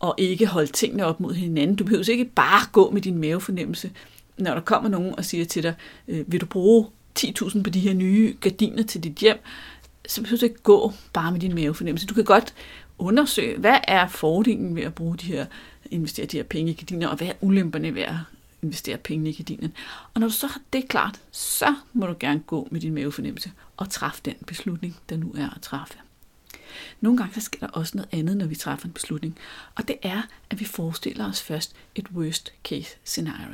og 0.00 0.14
ikke 0.18 0.46
holde 0.46 0.72
tingene 0.72 1.06
op 1.06 1.20
mod 1.20 1.34
hinanden. 1.34 1.76
Du 1.76 1.84
behøver 1.84 2.10
ikke 2.10 2.24
bare 2.24 2.66
gå 2.72 2.90
med 2.90 3.02
din 3.02 3.18
mavefornemmelse. 3.18 3.90
Når 4.38 4.54
der 4.54 4.60
kommer 4.60 4.90
nogen 4.90 5.14
og 5.18 5.24
siger 5.24 5.44
til 5.44 5.62
dig, 5.62 5.74
øh, 6.08 6.32
vil 6.32 6.40
du 6.40 6.46
bruge 6.46 6.86
10.000 7.18 7.62
på 7.62 7.70
de 7.70 7.80
her 7.80 7.94
nye 7.94 8.36
gardiner 8.40 8.82
til 8.82 9.04
dit 9.04 9.12
hjem, 9.12 9.38
så 10.08 10.22
behøver 10.22 10.38
du 10.38 10.44
ikke 10.44 10.62
gå 10.62 10.92
bare 11.12 11.32
med 11.32 11.40
din 11.40 11.54
mavefornemmelse. 11.54 12.06
Du 12.06 12.14
kan 12.14 12.24
godt 12.24 12.54
undersøge, 12.98 13.58
hvad 13.58 13.78
er 13.88 14.08
fordelen 14.08 14.76
ved 14.76 14.82
at 14.82 14.94
bruge 14.94 15.16
de 15.16 15.26
her, 15.26 15.46
investere 15.90 16.26
de 16.26 16.36
her 16.36 16.44
penge 16.44 16.72
i 16.72 16.74
gardiner, 16.74 17.08
og 17.08 17.16
hvad 17.16 17.26
er 17.26 17.32
ulemperne 17.40 17.94
ved 17.94 18.02
at 18.02 18.14
investere 18.62 18.98
pengene 18.98 19.30
i 19.30 19.32
gardinen. 19.32 19.72
Og 20.14 20.20
når 20.20 20.28
du 20.28 20.34
så 20.34 20.46
har 20.46 20.60
det 20.72 20.88
klart, 20.88 21.20
så 21.30 21.74
må 21.92 22.06
du 22.06 22.14
gerne 22.20 22.40
gå 22.40 22.68
med 22.70 22.80
din 22.80 22.94
mavefornemmelse 22.94 23.52
og 23.76 23.90
træffe 23.90 24.20
den 24.24 24.34
beslutning, 24.46 24.96
der 25.08 25.16
nu 25.16 25.34
er 25.38 25.50
at 25.50 25.62
træffe. 25.62 25.94
Nogle 27.00 27.18
gange 27.18 27.34
så 27.34 27.40
sker 27.40 27.58
der 27.58 27.72
også 27.72 27.96
noget 27.96 28.08
andet, 28.12 28.36
når 28.36 28.46
vi 28.46 28.54
træffer 28.54 28.86
en 28.86 28.92
beslutning, 28.92 29.38
og 29.74 29.88
det 29.88 29.96
er, 30.02 30.22
at 30.50 30.60
vi 30.60 30.64
forestiller 30.64 31.28
os 31.28 31.42
først 31.42 31.74
et 31.94 32.08
worst 32.14 32.52
case 32.64 32.96
scenario. 33.04 33.46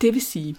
Det 0.00 0.14
vil 0.14 0.22
sige, 0.22 0.56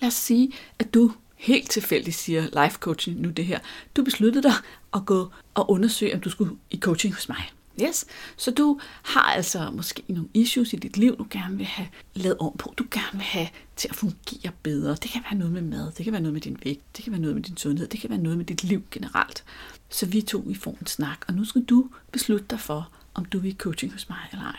lad 0.00 0.08
os 0.08 0.14
sige, 0.14 0.52
at 0.78 0.94
du 0.94 1.12
helt 1.36 1.70
tilfældigt 1.70 2.16
siger 2.16 2.64
life 2.64 2.78
coaching 2.78 3.20
nu 3.20 3.30
det 3.30 3.46
her. 3.46 3.58
Du 3.96 4.04
besluttede 4.04 4.42
dig 4.42 4.54
at 4.94 5.06
gå 5.06 5.32
og 5.54 5.70
undersøge, 5.70 6.14
om 6.14 6.20
du 6.20 6.30
skulle 6.30 6.56
i 6.70 6.78
coaching 6.78 7.14
hos 7.14 7.28
mig. 7.28 7.50
Yes. 7.82 8.04
Så 8.36 8.50
du 8.50 8.80
har 9.02 9.20
altså 9.20 9.70
måske 9.70 10.02
nogle 10.08 10.28
issues 10.34 10.72
i 10.72 10.76
dit 10.76 10.96
liv, 10.96 11.18
du 11.18 11.26
gerne 11.30 11.56
vil 11.56 11.66
have 11.66 11.88
lavet 12.14 12.38
om 12.38 12.56
på, 12.58 12.74
du 12.78 12.84
gerne 12.90 13.12
vil 13.12 13.22
have 13.22 13.48
til 13.76 13.88
at 13.88 13.96
fungere 13.96 14.52
bedre. 14.62 14.90
Det 14.90 15.10
kan 15.10 15.22
være 15.30 15.38
noget 15.38 15.52
med 15.52 15.62
mad, 15.62 15.92
det 15.92 16.04
kan 16.04 16.12
være 16.12 16.22
noget 16.22 16.32
med 16.32 16.40
din 16.40 16.58
vægt, 16.64 16.96
det 16.96 17.04
kan 17.04 17.12
være 17.12 17.20
noget 17.20 17.36
med 17.36 17.42
din 17.42 17.56
sundhed, 17.56 17.88
det 17.88 18.00
kan 18.00 18.10
være 18.10 18.18
noget 18.18 18.38
med 18.38 18.46
dit 18.46 18.64
liv 18.64 18.82
generelt. 18.90 19.44
Så 19.88 20.06
vi 20.06 20.22
to, 20.22 20.42
vi 20.46 20.54
får 20.54 20.76
en 20.80 20.86
snak, 20.86 21.24
og 21.28 21.34
nu 21.34 21.44
skal 21.44 21.62
du 21.62 21.88
beslutte 22.12 22.46
dig 22.50 22.60
for, 22.60 22.90
om 23.14 23.24
du 23.24 23.38
vil 23.38 23.56
coaching 23.58 23.92
hos 23.92 24.08
mig 24.08 24.18
eller 24.32 24.44
ej. 24.44 24.58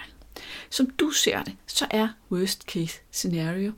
Som 0.70 0.90
du 0.90 1.12
ser 1.12 1.44
det, 1.44 1.56
så 1.68 1.88
er 1.92 2.08
worst 2.32 2.62
case 2.62 3.00
scenario, 3.12 3.72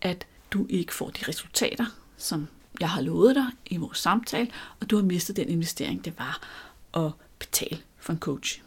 at 0.00 0.26
du 0.50 0.66
ikke 0.68 0.94
får 0.94 1.10
de 1.10 1.28
resultater, 1.28 1.86
som 2.16 2.46
jeg 2.80 2.90
har 2.90 3.00
lovet 3.00 3.34
dig 3.34 3.46
i 3.66 3.76
vores 3.76 3.98
samtale, 3.98 4.50
og 4.80 4.90
du 4.90 4.96
har 4.96 5.02
mistet 5.02 5.36
den 5.36 5.48
investering, 5.48 6.04
det 6.04 6.18
var 6.18 6.40
at 7.04 7.12
betale 7.38 7.80
for 7.98 8.12
en 8.12 8.18
coach 8.18 8.60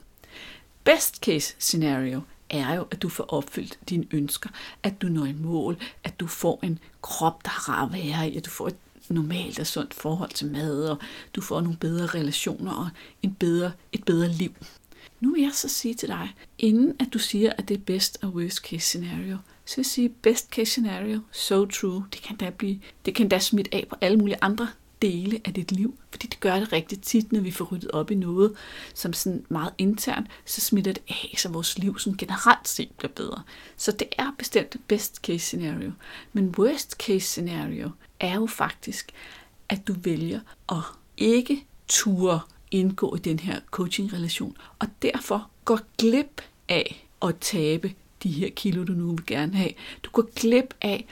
best 0.87 1.15
case 1.15 1.55
scenario 1.59 2.21
er 2.49 2.75
jo, 2.75 2.87
at 2.91 3.01
du 3.01 3.09
får 3.09 3.23
opfyldt 3.23 3.79
dine 3.89 4.05
ønsker, 4.11 4.49
at 4.83 5.01
du 5.01 5.07
når 5.07 5.25
i 5.25 5.33
mål, 5.33 5.77
at 6.03 6.19
du 6.19 6.27
får 6.27 6.59
en 6.63 6.79
krop, 7.01 7.43
der 7.43 7.49
har 7.49 7.85
at 7.85 7.93
være 7.93 8.29
i, 8.29 8.37
at 8.37 8.45
du 8.45 8.49
får 8.49 8.67
et 8.67 8.75
normalt 9.09 9.59
og 9.59 9.67
sundt 9.67 9.93
forhold 9.93 10.29
til 10.29 10.51
mad, 10.51 10.89
og 10.89 10.97
du 11.35 11.41
får 11.41 11.61
nogle 11.61 11.77
bedre 11.77 12.05
relationer 12.05 12.71
og 12.71 12.89
en 13.23 13.33
bedre, 13.33 13.71
et 13.91 14.03
bedre 14.03 14.27
liv. 14.27 14.51
Nu 15.19 15.33
vil 15.33 15.41
jeg 15.41 15.51
så 15.53 15.69
sige 15.69 15.93
til 15.93 16.09
dig, 16.09 16.33
inden 16.57 16.95
at 16.99 17.07
du 17.13 17.19
siger, 17.19 17.53
at 17.57 17.69
det 17.69 17.77
er 17.77 17.81
best 17.81 18.17
og 18.21 18.29
worst 18.29 18.57
case 18.57 18.85
scenario, 18.85 19.37
så 19.65 19.75
vil 19.75 19.83
jeg 19.83 19.85
sige 19.85 20.09
best 20.09 20.49
case 20.49 20.71
scenario, 20.71 21.19
so 21.31 21.65
true. 21.65 22.05
Det 22.13 22.21
kan 22.21 22.35
da, 22.37 22.49
blive, 22.49 22.79
det 23.05 23.15
kan 23.15 23.29
da 23.29 23.39
smitte 23.39 23.75
af 23.75 23.85
på 23.89 23.95
alle 24.01 24.17
mulige 24.17 24.37
andre 24.41 24.67
dele 25.01 25.41
af 25.45 25.53
dit 25.53 25.71
liv, 25.71 25.99
fordi 26.11 26.27
det 26.27 26.39
gør 26.39 26.59
det 26.59 26.73
rigtig 26.73 27.01
tit, 27.01 27.31
når 27.31 27.39
vi 27.39 27.51
får 27.51 27.65
ryddet 27.65 27.91
op 27.91 28.11
i 28.11 28.15
noget, 28.15 28.53
som 28.93 29.13
sådan 29.13 29.45
meget 29.49 29.73
internt, 29.77 30.27
så 30.45 30.61
smitter 30.61 30.93
det 30.93 31.03
af, 31.09 31.33
så 31.37 31.49
vores 31.49 31.77
liv 31.77 31.99
sådan 31.99 32.17
generelt 32.17 32.67
set 32.67 32.91
bliver 32.97 33.11
bedre. 33.11 33.41
Så 33.77 33.91
det 33.91 34.07
er 34.17 34.31
bestemt 34.37 34.75
best 34.87 35.15
case 35.15 35.39
scenario. 35.39 35.91
Men 36.33 36.55
worst 36.57 36.91
case 36.91 37.27
scenario 37.27 37.91
er 38.19 38.35
jo 38.35 38.47
faktisk, 38.47 39.11
at 39.69 39.87
du 39.87 39.95
vælger 40.03 40.39
at 40.69 40.83
ikke 41.17 41.65
ture 41.87 42.39
indgå 42.71 43.15
i 43.15 43.19
den 43.19 43.39
her 43.39 43.59
coaching-relation, 43.71 44.57
og 44.79 44.87
derfor 45.01 45.49
går 45.65 45.79
glip 45.97 46.41
af 46.69 47.07
at 47.21 47.35
tabe 47.41 47.93
de 48.23 48.29
her 48.29 48.49
kilo, 48.49 48.83
du 48.83 48.93
nu 48.93 49.09
vil 49.09 49.25
gerne 49.25 49.55
have. 49.57 49.71
Du 50.03 50.09
går 50.09 50.29
glip 50.35 50.73
af 50.81 51.05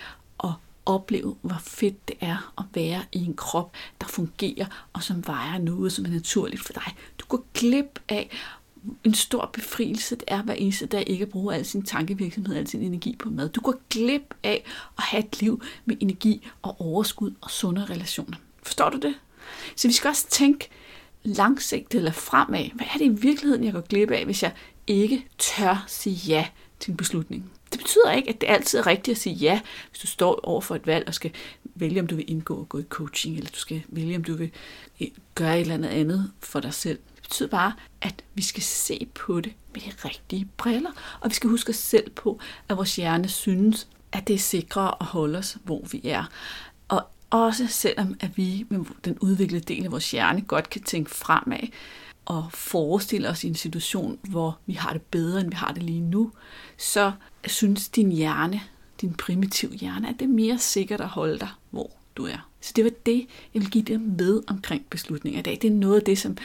opleve, 0.86 1.36
hvor 1.42 1.58
fedt 1.62 2.08
det 2.08 2.16
er 2.22 2.54
at 2.58 2.64
være 2.74 3.04
i 3.12 3.26
en 3.26 3.34
krop, 3.34 3.72
der 4.02 4.08
fungerer 4.08 4.66
og 4.94 5.04
som 5.04 5.28
vejer 5.28 5.58
noget, 5.58 5.92
som 5.92 6.06
er 6.06 6.10
naturligt 6.10 6.62
for 6.62 6.74
dig. 6.74 6.96
Du 7.20 7.26
går 7.26 7.46
glip 7.54 8.00
af 8.10 8.30
en 9.04 9.14
stor 9.14 9.50
befrielse, 9.54 10.16
det 10.16 10.24
er 10.28 10.42
hver 10.42 10.54
eneste 10.54 10.86
dag 10.86 11.04
ikke 11.08 11.24
at 11.24 11.30
bruge 11.30 11.56
al 11.56 11.66
sin 11.66 11.84
tankevirksomhed, 11.84 12.56
al 12.56 12.68
sin 12.68 12.82
energi 12.82 13.16
på 13.20 13.30
mad. 13.30 13.50
Du 13.50 13.62
går 13.62 13.76
glip 13.90 14.34
af 14.44 14.64
at 14.98 15.04
have 15.04 15.24
et 15.24 15.42
liv 15.42 15.64
med 15.86 15.98
energi 16.00 16.48
og 16.62 16.82
overskud 16.82 17.34
og 17.42 17.52
sunde 17.52 17.86
relationer. 17.86 18.38
Forstår 18.64 18.90
du 18.90 18.98
det? 18.98 19.16
Så 19.76 19.88
vi 19.88 19.94
skal 19.94 20.08
også 20.08 20.28
tænke 20.30 20.70
langsigtet 21.24 21.98
eller 21.98 22.12
fremad. 22.12 22.70
Hvad 22.74 22.86
er 22.94 22.98
det 22.98 23.06
i 23.06 23.10
virkeligheden, 23.10 23.64
jeg 23.64 23.74
går 23.74 23.82
glip 23.82 24.12
af, 24.12 24.26
hvis 24.26 24.44
jeg 24.44 24.54
ikke 24.88 25.28
tør 25.38 25.84
sige 25.88 26.16
ja 26.16 26.48
til 26.80 26.92
en 26.92 26.98
beslutning? 26.98 27.52
Det 27.76 27.84
betyder 27.84 28.12
ikke, 28.12 28.30
at 28.30 28.42
det 28.42 28.48
altid 28.50 28.80
er 28.80 28.88
rigtigt 28.88 29.16
at 29.16 29.22
sige 29.22 29.36
ja, 29.36 29.62
hvis 29.90 30.00
du 30.00 30.08
står 30.08 30.40
over 30.44 30.62
for 30.62 30.76
et 30.76 30.88
valg 30.88 31.08
og 31.08 31.14
skal 31.14 31.32
vælge, 31.64 32.00
om 32.00 32.08
du 32.08 32.16
vil 32.16 32.32
indgå 32.32 32.56
og 32.56 32.70
gå 32.70 32.80
i 32.80 32.84
coaching, 32.90 33.38
eller 33.38 33.50
du 33.50 33.60
skal 33.60 33.84
vælge, 33.88 34.16
om 34.16 34.24
du 34.24 34.34
vil 34.34 34.52
øh, 35.02 35.08
gøre 35.36 35.56
et 35.56 35.62
eller 35.62 35.74
andet 35.74 35.90
andet 35.90 36.32
for 36.40 36.60
dig 36.60 36.74
selv. 36.74 37.00
Det 37.16 37.24
betyder 37.24 37.50
bare, 37.50 37.74
at 38.02 38.24
vi 38.34 38.42
skal 38.42 38.64
se 38.64 39.08
på 39.14 39.42
det 39.42 39.54
med 39.74 39.82
de 39.82 39.92
rigtige 40.06 40.48
briller, 40.58 40.92
og 41.20 41.30
vi 41.30 41.36
skal 41.36 41.50
huske 41.50 41.70
os 41.70 41.76
selv 41.76 42.10
på, 42.10 42.40
at 42.70 42.78
vores 42.78 42.96
hjerne 42.96 43.28
synes, 43.28 43.88
at 44.12 44.28
det 44.28 44.34
er 44.34 44.40
sikrere 44.40 44.96
at 45.00 45.06
holde 45.06 45.40
os, 45.40 45.58
hvor 45.64 45.82
vi 45.92 46.02
er. 46.04 46.24
Og 46.88 47.08
også 47.30 47.68
selvom 47.68 48.16
at 48.20 48.38
vi 48.38 48.66
med 48.70 48.86
den 49.06 49.20
udviklede 49.20 49.64
del 49.64 49.86
af 49.86 49.92
vores 49.92 50.12
hjerne 50.12 50.42
godt 50.42 50.70
kan 50.70 50.84
tænke 50.84 51.12
fremad 51.12 51.68
og 52.26 52.46
forestille 52.52 53.30
os 53.30 53.44
i 53.44 53.48
en 53.48 53.56
situation, 53.56 54.20
hvor 54.24 54.60
vi 54.66 54.74
har 54.74 54.94
det 54.94 55.02
bedre, 55.02 55.42
end 55.42 55.50
vi 55.50 55.56
har 55.56 55.72
det 55.72 55.84
lige 55.84 56.02
nu, 56.02 56.32
så 56.78 57.12
synes 57.50 57.90
din 57.90 58.12
hjerne, 58.12 58.62
din 59.02 59.14
primitiv 59.14 59.72
hjerne, 59.74 60.10
at 60.10 60.16
det 60.20 60.26
er 60.26 60.30
mere 60.30 60.58
sikkert 60.58 61.02
at 61.02 61.08
holde 61.08 61.40
dig, 61.40 61.50
hvor 61.70 61.92
du 62.16 62.26
er. 62.26 62.50
Så 62.62 62.74
det 62.76 62.84
var 62.84 62.92
det, 63.06 63.28
jeg 63.54 63.62
vil 63.62 63.70
give 63.70 63.84
dig 63.84 64.02
med 64.02 64.42
omkring 64.48 64.86
beslutninger 64.90 65.40
i 65.40 65.44
dag. 65.44 65.60
Det 65.62 65.68
er 65.68 65.76
noget 65.76 65.96
af 65.96 66.06
det, 66.06 66.18
som 66.18 66.38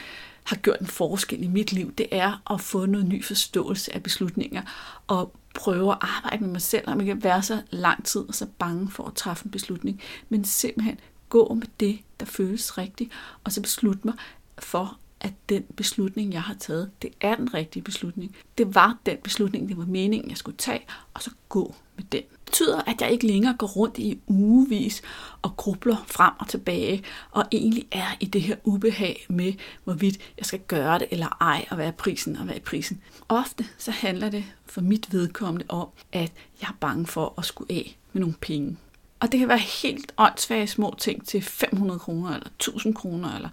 har 0.43 0.55
gjort 0.55 0.79
en 0.79 0.87
forskel 0.87 1.43
i 1.43 1.47
mit 1.47 1.71
liv. 1.71 1.93
Det 1.93 2.07
er 2.11 2.53
at 2.53 2.61
få 2.61 2.85
noget 2.85 3.07
ny 3.07 3.25
forståelse 3.25 3.95
af 3.95 4.03
beslutninger 4.03 4.61
og 5.07 5.35
prøve 5.55 5.91
at 5.91 5.97
arbejde 6.01 6.43
med 6.43 6.51
mig 6.51 6.61
selv, 6.61 6.83
og 6.87 6.97
man 6.97 7.05
kan 7.05 7.23
være 7.23 7.43
så 7.43 7.61
lang 7.69 8.05
tid 8.05 8.21
og 8.21 8.35
så 8.35 8.45
bange 8.59 8.91
for 8.91 9.07
at 9.07 9.13
træffe 9.13 9.45
en 9.45 9.51
beslutning, 9.51 10.01
men 10.29 10.45
simpelthen 10.45 10.99
gå 11.29 11.53
med 11.53 11.67
det, 11.79 11.99
der 12.19 12.25
føles 12.25 12.77
rigtigt, 12.77 13.11
og 13.43 13.51
så 13.51 13.61
beslutte 13.61 14.01
mig 14.03 14.13
for, 14.59 14.97
at 15.21 15.33
den 15.49 15.63
beslutning, 15.75 16.33
jeg 16.33 16.41
har 16.41 16.53
taget, 16.53 16.91
det 17.01 17.11
er 17.21 17.35
den 17.35 17.53
rigtige 17.53 17.83
beslutning. 17.83 18.35
Det 18.57 18.75
var 18.75 18.97
den 19.05 19.17
beslutning, 19.23 19.69
det 19.69 19.77
var 19.77 19.85
meningen, 19.85 20.29
jeg 20.29 20.37
skulle 20.37 20.57
tage, 20.57 20.85
og 21.13 21.21
så 21.21 21.31
gå 21.49 21.75
med 21.95 22.03
den. 22.11 22.21
Det 22.21 22.53
betyder, 22.57 22.81
at 22.81 23.01
jeg 23.01 23.11
ikke 23.11 23.27
længere 23.27 23.55
går 23.57 23.67
rundt 23.67 23.97
i 23.97 24.19
ugevis 24.27 25.01
og 25.41 25.57
grubler 25.57 26.03
frem 26.07 26.33
og 26.39 26.47
tilbage, 26.47 27.03
og 27.31 27.45
egentlig 27.51 27.87
er 27.91 28.17
i 28.19 28.25
det 28.25 28.41
her 28.41 28.55
ubehag 28.63 29.25
med, 29.29 29.53
hvorvidt 29.83 30.17
jeg 30.37 30.45
skal 30.45 30.59
gøre 30.59 30.99
det 30.99 31.07
eller 31.11 31.37
ej, 31.41 31.65
og 31.69 31.75
hvad 31.75 31.87
er 31.87 31.91
prisen 31.91 32.35
og 32.35 32.43
hvad 32.43 32.55
er 32.55 32.59
prisen. 32.59 33.01
Ofte 33.29 33.65
så 33.77 33.91
handler 33.91 34.29
det 34.29 34.45
for 34.65 34.81
mit 34.81 35.13
vedkommende 35.13 35.65
om, 35.69 35.87
at 36.11 36.31
jeg 36.61 36.67
er 36.67 36.77
bange 36.79 37.07
for 37.07 37.33
at 37.37 37.45
skulle 37.45 37.73
af 37.73 37.97
med 38.13 38.19
nogle 38.19 38.35
penge. 38.41 38.77
Og 39.19 39.31
det 39.31 39.39
kan 39.39 39.47
være 39.47 39.57
helt 39.57 40.13
åndssvage 40.17 40.67
små 40.67 40.95
ting 40.99 41.27
til 41.27 41.41
500 41.41 41.99
kroner 41.99 42.29
eller 42.33 42.47
1000 42.47 42.95
kroner, 42.95 43.35
eller 43.35 43.49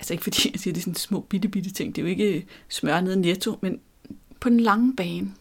altså 0.00 0.14
ikke 0.14 0.24
fordi 0.24 0.50
jeg 0.52 0.60
siger, 0.60 0.74
det 0.74 0.80
er 0.80 0.84
sådan 0.84 0.94
små 0.94 1.20
bitte, 1.20 1.48
bitte 1.48 1.70
ting, 1.70 1.96
det 1.96 2.02
er 2.02 2.06
jo 2.06 2.10
ikke 2.10 2.36
øh, 2.36 2.42
smør 2.68 3.00
ned 3.00 3.16
netto, 3.16 3.58
men 3.60 3.80
på 4.40 4.48
den 4.48 4.60
lange 4.60 4.96
bane, 4.96 5.34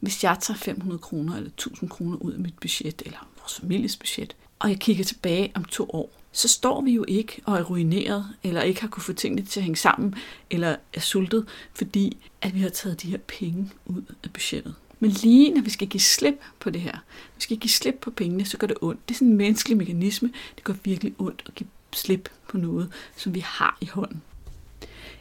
hvis 0.00 0.24
jeg 0.24 0.36
tager 0.40 0.58
500 0.58 0.98
kroner 0.98 1.36
eller 1.36 1.50
1000 1.50 1.90
kroner 1.90 2.16
ud 2.16 2.32
af 2.32 2.38
mit 2.38 2.58
budget, 2.60 3.02
eller 3.06 3.28
vores 3.38 3.60
families 3.60 3.96
budget, 3.96 4.36
og 4.58 4.68
jeg 4.68 4.78
kigger 4.78 5.04
tilbage 5.04 5.52
om 5.54 5.64
to 5.64 5.90
år, 5.92 6.10
så 6.32 6.48
står 6.48 6.80
vi 6.80 6.90
jo 6.90 7.04
ikke 7.08 7.42
og 7.44 7.58
er 7.58 7.62
ruineret, 7.62 8.26
eller 8.42 8.62
ikke 8.62 8.80
har 8.80 8.88
kunne 8.88 9.02
få 9.02 9.12
tingene 9.12 9.46
til 9.46 9.60
at 9.60 9.64
hænge 9.64 9.76
sammen, 9.76 10.14
eller 10.50 10.76
er 10.92 11.00
sultet, 11.00 11.46
fordi 11.74 12.16
at 12.42 12.54
vi 12.54 12.60
har 12.60 12.68
taget 12.68 13.02
de 13.02 13.10
her 13.10 13.18
penge 13.18 13.70
ud 13.86 14.02
af 14.24 14.32
budgettet. 14.32 14.74
Men 15.00 15.10
lige 15.10 15.54
når 15.54 15.62
vi 15.62 15.70
skal 15.70 15.88
give 15.88 16.00
slip 16.00 16.40
på 16.60 16.70
det 16.70 16.80
her, 16.80 16.98
vi 17.36 17.40
skal 17.40 17.56
give 17.56 17.70
slip 17.70 17.94
på 18.00 18.10
pengene, 18.10 18.44
så 18.44 18.58
gør 18.58 18.66
det 18.66 18.76
ondt. 18.80 19.08
Det 19.08 19.14
er 19.14 19.18
sådan 19.18 19.28
en 19.28 19.36
menneskelig 19.36 19.76
mekanisme. 19.76 20.32
Det 20.56 20.64
gør 20.64 20.74
virkelig 20.84 21.14
ondt 21.18 21.42
at 21.46 21.54
give 21.54 21.68
slip 21.92 22.28
på 22.56 22.60
noget, 22.60 22.92
som 23.16 23.34
vi 23.34 23.40
har 23.40 23.78
i 23.80 23.86
hånden. 23.86 24.22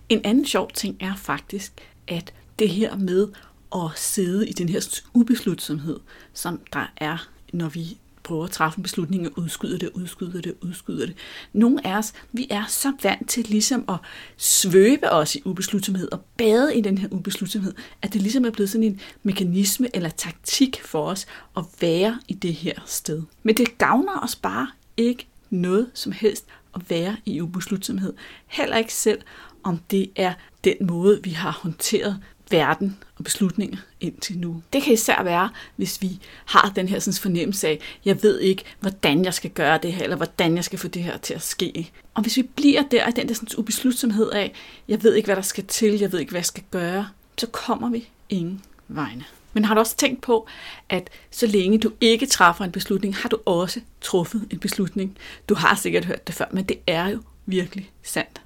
En 0.10 0.22
anden 0.24 0.46
sjov 0.46 0.72
ting 0.74 0.98
er 1.00 1.15
faktisk, 1.15 1.74
at 2.08 2.34
det 2.60 2.70
her 2.70 2.96
med 2.96 3.27
at 3.75 3.92
sidde 3.96 4.50
i 4.50 4.54
den 4.54 4.70
her 4.70 5.01
ubeslutsomhed, 5.13 6.00
som 6.34 6.60
der 6.74 6.92
er, 6.98 7.27
når 7.54 7.70
vi 7.70 7.98
prøver 8.24 8.44
at 8.44 8.51
træffe 8.51 8.77
en 8.77 8.84
beslutning 8.84 9.27
og 9.27 9.39
udskyder 9.39 9.77
det, 9.77 9.89
udskyder 9.94 10.42
det, 10.42 10.54
udskyder 10.62 11.06
det. 11.06 11.15
Nogle 11.54 11.88
af 11.88 11.98
os, 11.98 12.13
vi 12.32 12.48
er 12.50 12.65
så 12.68 12.94
vant 13.04 13.30
til 13.30 13.44
ligesom 13.44 13.86
at 13.89 13.98
svøbe 14.38 15.12
os 15.12 15.36
i 15.36 15.42
ubeslutsomhed 15.46 16.12
og 16.12 16.22
bade 16.38 16.77
i 16.77 16.82
den 16.82 16.98
her 16.98 17.08
ubeslutsomhed, 17.12 17.74
at 18.01 18.13
det 18.13 18.22
ligesom 18.22 18.46
er 18.46 18.50
blevet 18.50 18.70
sådan 18.70 18.84
en 18.84 19.00
mekanisme 19.24 19.96
eller 19.96 20.10
taktik 20.10 20.82
for 20.84 21.06
os 21.06 21.25
at 21.58 21.63
være 21.82 22.20
i 22.27 22.34
det 22.34 22.54
her 22.54 22.74
sted. 22.86 23.22
Men 23.44 23.58
det 23.58 23.77
gavner 23.77 24.24
os 24.24 24.36
bare 24.36 24.68
ikke 24.98 25.27
noget 25.50 25.92
som 25.94 26.12
helst 26.12 26.46
at 26.75 26.89
være 26.89 27.17
i 27.25 27.41
ubeslutsomhed. 27.41 28.13
Heller 28.48 28.77
ikke 28.77 28.94
selv, 28.94 29.22
om 29.63 29.79
det 29.91 30.10
er 30.15 30.34
den 30.63 30.75
måde, 30.82 31.24
vi 31.24 31.29
har 31.29 31.51
håndteret 31.51 32.20
verden 32.51 32.98
og 33.17 33.24
beslutninger 33.24 33.77
indtil 34.01 34.38
nu. 34.38 34.63
Det 34.74 34.84
kan 34.84 34.94
især 34.94 35.24
være, 35.24 35.50
hvis 35.75 36.01
vi 36.01 36.20
har 36.46 36.72
den 36.75 36.89
her 36.89 37.00
sådan, 37.00 37.22
fornemmelse 37.22 37.67
af, 37.67 37.79
jeg 38.05 38.24
ved 38.24 38.39
ikke, 38.39 38.63
hvordan 38.79 39.25
jeg 39.25 39.34
skal 39.34 39.51
gøre 39.51 39.79
det 39.84 39.94
her, 39.94 40.03
eller 40.03 40.15
hvordan 40.15 40.55
jeg 40.55 40.63
skal 40.63 40.79
få 40.79 40.88
det 40.88 41.03
her 41.03 41.17
til 41.17 41.34
at 41.34 41.41
ske. 41.41 41.91
Og 42.13 42.22
hvis 42.22 42.38
vi 42.38 42.44
bliver 42.44 42.82
der 42.82 43.08
i 43.08 43.12
den 43.12 43.27
der 43.27 43.34
sådan, 43.34 43.58
ubeslutsomhed 43.58 44.29
af, 44.32 44.53
jeg 44.88 45.03
ved 45.03 45.15
ikke, 45.15 45.27
hvad 45.27 45.36
der 45.36 45.41
skal 45.41 45.65
til, 45.65 46.00
jeg 46.00 46.12
ved 46.12 46.20
ikke, 46.20 46.29
hvad 46.29 46.39
jeg 46.39 46.46
skal 46.46 46.63
gøre, 46.72 47.08
så 47.38 47.48
kommer 47.48 47.89
vi 47.89 48.10
ingen 48.29 48.62
vegne. 48.88 49.24
Men 49.56 49.66
har 49.66 49.74
du 49.74 49.80
også 49.80 49.98
tænkt 49.98 50.22
på, 50.22 50.48
at 50.90 51.10
så 51.32 51.48
længe 51.48 51.78
du 51.78 51.92
ikke 52.02 52.26
træffer 52.26 52.66
en 52.66 52.72
beslutning, 52.72 53.16
har 53.16 53.30
du 53.30 53.38
også 53.46 53.82
truffet 54.02 54.48
en 54.52 54.60
beslutning. 54.60 55.18
Du 55.50 55.56
har 55.56 55.76
sikkert 55.76 56.06
hørt 56.06 56.28
det 56.28 56.36
før, 56.36 56.46
men 56.52 56.64
det 56.64 56.78
er 56.88 57.08
jo 57.08 57.20
virkelig 57.46 57.92
sandt. 58.04 58.42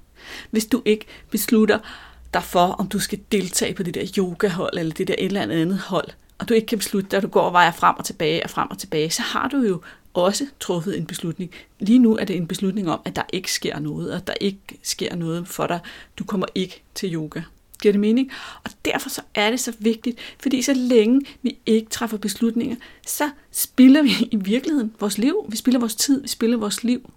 Hvis 0.50 0.66
du 0.66 0.82
ikke 0.84 1.06
beslutter 1.30 1.78
dig 2.34 2.42
for, 2.42 2.66
om 2.66 2.88
du 2.88 2.98
skal 2.98 3.20
deltage 3.32 3.74
på 3.74 3.82
det 3.82 3.94
der 3.94 4.06
yogahold, 4.18 4.78
eller 4.78 4.94
det 4.94 5.08
der 5.08 5.14
et 5.18 5.26
eller 5.26 5.42
andet 5.42 5.78
hold, 5.78 6.08
og 6.38 6.48
du 6.48 6.54
ikke 6.54 6.66
kan 6.66 6.78
beslutte 6.78 7.10
dig, 7.10 7.16
at 7.16 7.22
du 7.22 7.28
går 7.28 7.42
og 7.42 7.52
vejer 7.52 7.72
frem 7.72 7.94
og 7.98 8.04
tilbage 8.04 8.44
og 8.44 8.50
frem 8.50 8.70
og 8.70 8.78
tilbage, 8.78 9.10
så 9.10 9.22
har 9.22 9.48
du 9.48 9.56
jo 9.56 9.80
også 10.14 10.46
truffet 10.60 10.98
en 10.98 11.06
beslutning. 11.06 11.50
Lige 11.78 11.98
nu 11.98 12.16
er 12.16 12.24
det 12.24 12.36
en 12.36 12.46
beslutning 12.46 12.90
om, 12.90 13.00
at 13.04 13.16
der 13.16 13.22
ikke 13.32 13.52
sker 13.52 13.78
noget, 13.78 14.14
og 14.14 14.26
der 14.26 14.34
ikke 14.40 14.60
sker 14.82 15.16
noget 15.16 15.48
for 15.48 15.66
dig. 15.66 15.80
Du 16.18 16.24
kommer 16.24 16.46
ikke 16.54 16.82
til 16.94 17.14
yoga. 17.14 17.42
Giver 17.80 17.92
det 17.92 18.00
mening? 18.00 18.30
Og 18.64 18.70
derfor 18.84 19.08
så 19.08 19.20
er 19.34 19.50
det 19.50 19.60
så 19.60 19.72
vigtigt, 19.78 20.18
fordi 20.38 20.62
så 20.62 20.72
længe 20.74 21.20
vi 21.42 21.58
ikke 21.66 21.90
træffer 21.90 22.18
beslutninger, 22.18 22.76
så 23.06 23.30
spilder 23.50 24.02
vi 24.02 24.10
i 24.30 24.36
virkeligheden 24.36 24.92
vores 25.00 25.18
liv. 25.18 25.44
Vi 25.48 25.56
spilder 25.56 25.80
vores 25.80 25.94
tid, 25.94 26.22
vi 26.22 26.28
spilder 26.28 26.58
vores 26.58 26.84
liv. 26.84 27.10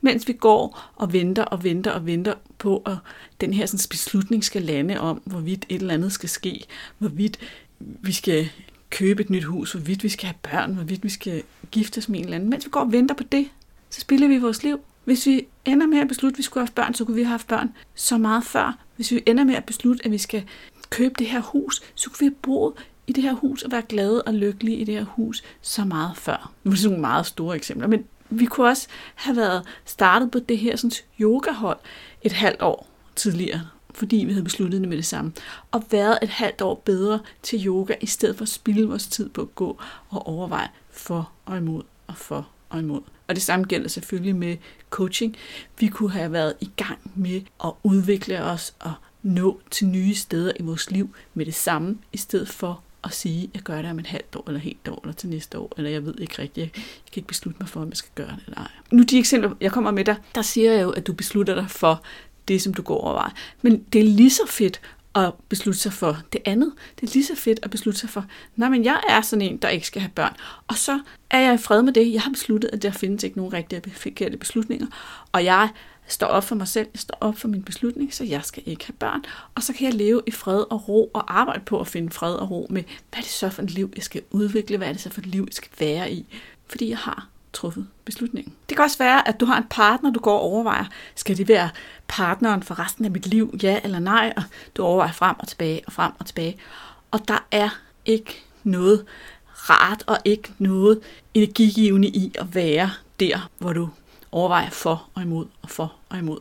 Mens 0.00 0.28
vi 0.28 0.32
går 0.32 0.92
og 0.96 1.12
venter 1.12 1.44
og 1.44 1.64
venter 1.64 1.90
og 1.90 2.06
venter 2.06 2.34
på, 2.58 2.82
at 2.86 2.96
den 3.40 3.54
her 3.54 3.66
sådan, 3.66 3.88
beslutning 3.90 4.44
skal 4.44 4.62
lande 4.62 5.00
om, 5.00 5.22
hvorvidt 5.24 5.66
et 5.68 5.80
eller 5.80 5.94
andet 5.94 6.12
skal 6.12 6.28
ske, 6.28 6.64
hvorvidt 6.98 7.38
vi 7.78 8.12
skal 8.12 8.48
købe 8.90 9.22
et 9.22 9.30
nyt 9.30 9.44
hus, 9.44 9.72
hvorvidt 9.72 10.02
vi 10.02 10.08
skal 10.08 10.26
have 10.26 10.36
børn, 10.42 10.74
hvorvidt 10.74 11.04
vi 11.04 11.08
skal 11.08 11.42
giftes 11.70 12.08
med 12.08 12.18
en 12.18 12.24
eller 12.24 12.36
anden. 12.36 12.50
Mens 12.50 12.64
vi 12.64 12.70
går 12.70 12.80
og 12.80 12.92
venter 12.92 13.14
på 13.14 13.22
det, 13.22 13.48
så 13.90 14.00
spilder 14.00 14.28
vi 14.28 14.38
vores 14.38 14.62
liv. 14.62 14.80
Hvis 15.06 15.26
vi 15.26 15.46
ender 15.64 15.86
med 15.86 15.98
at 15.98 16.08
beslutte, 16.08 16.34
at 16.34 16.38
vi 16.38 16.42
skulle 16.42 16.66
have 16.66 16.72
børn, 16.74 16.94
så 16.94 17.04
kunne 17.04 17.14
vi 17.14 17.22
have 17.22 17.30
haft 17.30 17.48
børn 17.48 17.74
så 17.94 18.18
meget 18.18 18.44
før. 18.44 18.78
Hvis 18.96 19.10
vi 19.10 19.22
ender 19.26 19.44
med 19.44 19.54
at 19.54 19.64
beslutte, 19.64 20.04
at 20.04 20.10
vi 20.10 20.18
skal 20.18 20.44
købe 20.90 21.14
det 21.18 21.26
her 21.26 21.40
hus, 21.40 21.82
så 21.94 22.10
kunne 22.10 22.18
vi 22.20 22.24
have 22.24 22.34
boet 22.42 22.72
i 23.06 23.12
det 23.12 23.22
her 23.22 23.32
hus 23.32 23.62
og 23.62 23.72
være 23.72 23.82
glade 23.82 24.22
og 24.22 24.34
lykkelige 24.34 24.76
i 24.76 24.84
det 24.84 24.94
her 24.94 25.04
hus 25.04 25.44
så 25.60 25.84
meget 25.84 26.16
før. 26.16 26.52
Nu 26.64 26.68
er 26.68 26.72
det 26.72 26.80
sådan 26.80 26.90
nogle 26.90 27.00
meget 27.00 27.26
store 27.26 27.56
eksempler, 27.56 27.88
men 27.88 28.04
vi 28.30 28.46
kunne 28.46 28.66
også 28.66 28.88
have 29.14 29.36
været 29.36 29.66
startet 29.84 30.30
på 30.30 30.38
det 30.38 30.58
her 30.58 30.76
sådan, 30.76 30.92
yogahold 31.20 31.78
et 32.22 32.32
halvt 32.32 32.62
år 32.62 32.88
tidligere, 33.16 33.60
fordi 33.90 34.16
vi 34.16 34.32
havde 34.32 34.44
besluttet 34.44 34.80
det 34.80 34.88
med 34.88 34.96
det 34.96 35.06
samme, 35.06 35.32
og 35.70 35.84
været 35.90 36.18
et 36.22 36.28
halvt 36.28 36.62
år 36.62 36.82
bedre 36.84 37.20
til 37.42 37.66
yoga, 37.66 37.94
i 38.00 38.06
stedet 38.06 38.36
for 38.36 38.42
at 38.42 38.48
spille 38.48 38.88
vores 38.88 39.06
tid 39.06 39.28
på 39.28 39.40
at 39.40 39.54
gå 39.54 39.78
og 40.08 40.26
overveje 40.26 40.68
for 40.90 41.30
og 41.44 41.56
imod 41.56 41.82
og 42.06 42.16
for 42.16 42.48
og 42.70 42.78
imod. 42.78 43.00
Og 43.28 43.34
det 43.34 43.42
samme 43.42 43.64
gælder 43.64 43.88
selvfølgelig 43.88 44.36
med 44.36 44.56
coaching. 44.90 45.36
Vi 45.80 45.86
kunne 45.88 46.10
have 46.10 46.32
været 46.32 46.54
i 46.60 46.70
gang 46.76 46.98
med 47.14 47.40
at 47.64 47.72
udvikle 47.82 48.42
os 48.42 48.74
og 48.78 48.92
nå 49.22 49.60
til 49.70 49.86
nye 49.86 50.14
steder 50.14 50.52
i 50.60 50.62
vores 50.62 50.90
liv 50.90 51.14
med 51.34 51.46
det 51.46 51.54
samme, 51.54 51.98
i 52.12 52.16
stedet 52.16 52.48
for 52.48 52.82
at 53.04 53.12
sige, 53.12 53.44
at 53.44 53.50
jeg 53.54 53.62
gør 53.62 53.82
det 53.82 53.90
om 53.90 53.98
et 53.98 54.06
halvt 54.06 54.36
år, 54.36 54.44
eller 54.46 54.60
helt 54.60 54.88
år, 54.88 55.00
eller 55.02 55.14
til 55.14 55.28
næste 55.28 55.58
år, 55.58 55.72
eller 55.76 55.90
jeg 55.90 56.04
ved 56.04 56.14
ikke 56.18 56.38
rigtigt, 56.38 56.58
jeg, 56.58 56.70
jeg 56.74 57.12
kan 57.12 57.20
ikke 57.20 57.28
beslutte 57.28 57.58
mig 57.60 57.68
for, 57.68 57.80
om 57.80 57.88
jeg 57.88 57.96
skal 57.96 58.10
gøre 58.14 58.30
det 58.36 58.42
eller 58.46 58.58
ej. 58.58 58.68
Nu 58.90 59.02
de 59.02 59.18
eksempler, 59.18 59.50
jeg 59.60 59.72
kommer 59.72 59.90
med 59.90 60.04
dig, 60.04 60.16
der 60.34 60.42
siger 60.42 60.72
jeg 60.72 60.82
jo, 60.82 60.90
at 60.90 61.06
du 61.06 61.12
beslutter 61.12 61.54
dig 61.54 61.70
for 61.70 62.02
det, 62.48 62.62
som 62.62 62.74
du 62.74 62.82
går 62.82 63.00
over. 63.00 63.34
Men 63.62 63.84
det 63.92 64.00
er 64.00 64.04
lige 64.04 64.30
så 64.30 64.42
fedt 64.48 64.80
at 65.16 65.34
beslutte 65.48 65.80
sig 65.80 65.92
for 65.92 66.18
det 66.32 66.40
andet. 66.44 66.72
Det 67.00 67.08
er 67.08 67.12
lige 67.12 67.24
så 67.24 67.34
fedt 67.36 67.60
at 67.62 67.70
beslutte 67.70 68.00
sig 68.00 68.10
for, 68.10 68.24
nej, 68.56 68.68
men 68.68 68.84
jeg 68.84 69.00
er 69.08 69.20
sådan 69.20 69.42
en, 69.42 69.56
der 69.56 69.68
ikke 69.68 69.86
skal 69.86 70.02
have 70.02 70.10
børn. 70.14 70.36
Og 70.68 70.76
så 70.76 71.00
er 71.30 71.38
jeg 71.38 71.54
i 71.54 71.58
fred 71.58 71.82
med 71.82 71.92
det. 71.92 72.12
Jeg 72.12 72.22
har 72.22 72.30
besluttet, 72.30 72.70
at 72.72 72.82
der 72.82 72.90
findes 72.90 73.24
ikke 73.24 73.36
nogen 73.36 73.52
rigtige 73.52 73.90
forkerte 73.90 74.36
beslutninger. 74.36 74.86
Og 75.32 75.44
jeg 75.44 75.68
står 76.06 76.26
op 76.26 76.44
for 76.44 76.54
mig 76.54 76.68
selv, 76.68 76.88
jeg 76.94 77.00
står 77.00 77.18
op 77.20 77.38
for 77.38 77.48
min 77.48 77.62
beslutning, 77.62 78.14
så 78.14 78.24
jeg 78.24 78.44
skal 78.44 78.62
ikke 78.66 78.86
have 78.86 78.94
børn. 78.98 79.24
Og 79.54 79.62
så 79.62 79.72
kan 79.72 79.86
jeg 79.86 79.94
leve 79.94 80.22
i 80.26 80.30
fred 80.30 80.64
og 80.70 80.88
ro 80.88 81.10
og 81.14 81.38
arbejde 81.40 81.64
på 81.64 81.80
at 81.80 81.86
finde 81.86 82.10
fred 82.10 82.34
og 82.34 82.50
ro 82.50 82.66
med, 82.70 82.82
hvad 82.82 83.18
er 83.18 83.22
det 83.22 83.30
så 83.30 83.48
for 83.48 83.62
et 83.62 83.70
liv, 83.70 83.92
jeg 83.96 84.04
skal 84.04 84.22
udvikle, 84.30 84.76
hvad 84.76 84.88
er 84.88 84.92
det 84.92 85.00
så 85.00 85.10
for 85.10 85.20
et 85.20 85.26
liv, 85.26 85.44
jeg 85.48 85.54
skal 85.54 85.70
være 85.78 86.12
i. 86.12 86.26
Fordi 86.66 86.88
jeg 86.88 86.98
har 86.98 87.28
truffet 87.56 87.86
beslutningen. 88.04 88.54
Det 88.68 88.76
kan 88.76 88.84
også 88.84 88.98
være, 88.98 89.28
at 89.28 89.40
du 89.40 89.46
har 89.46 89.56
en 89.56 89.66
partner, 89.70 90.10
du 90.10 90.20
går 90.20 90.38
og 90.38 90.40
overvejer, 90.40 90.84
skal 91.14 91.36
det 91.36 91.48
være 91.48 91.70
partneren 92.08 92.62
for 92.62 92.78
resten 92.78 93.04
af 93.04 93.10
mit 93.10 93.26
liv, 93.26 93.58
ja 93.62 93.80
eller 93.84 93.98
nej, 93.98 94.32
og 94.36 94.42
du 94.76 94.82
overvejer 94.82 95.12
frem 95.12 95.36
og 95.38 95.48
tilbage 95.48 95.82
og 95.86 95.92
frem 95.92 96.12
og 96.18 96.26
tilbage. 96.26 96.56
Og 97.10 97.28
der 97.28 97.46
er 97.50 97.68
ikke 98.04 98.42
noget 98.64 99.04
rart 99.70 100.04
og 100.06 100.18
ikke 100.24 100.52
noget 100.58 101.00
energigivende 101.34 102.08
i 102.08 102.32
at 102.38 102.54
være 102.54 102.90
der, 103.20 103.50
hvor 103.58 103.72
du 103.72 103.88
overvejer 104.32 104.70
for 104.70 105.08
og 105.14 105.22
imod 105.22 105.46
og 105.62 105.70
for 105.70 105.94
og 106.08 106.18
imod. 106.18 106.38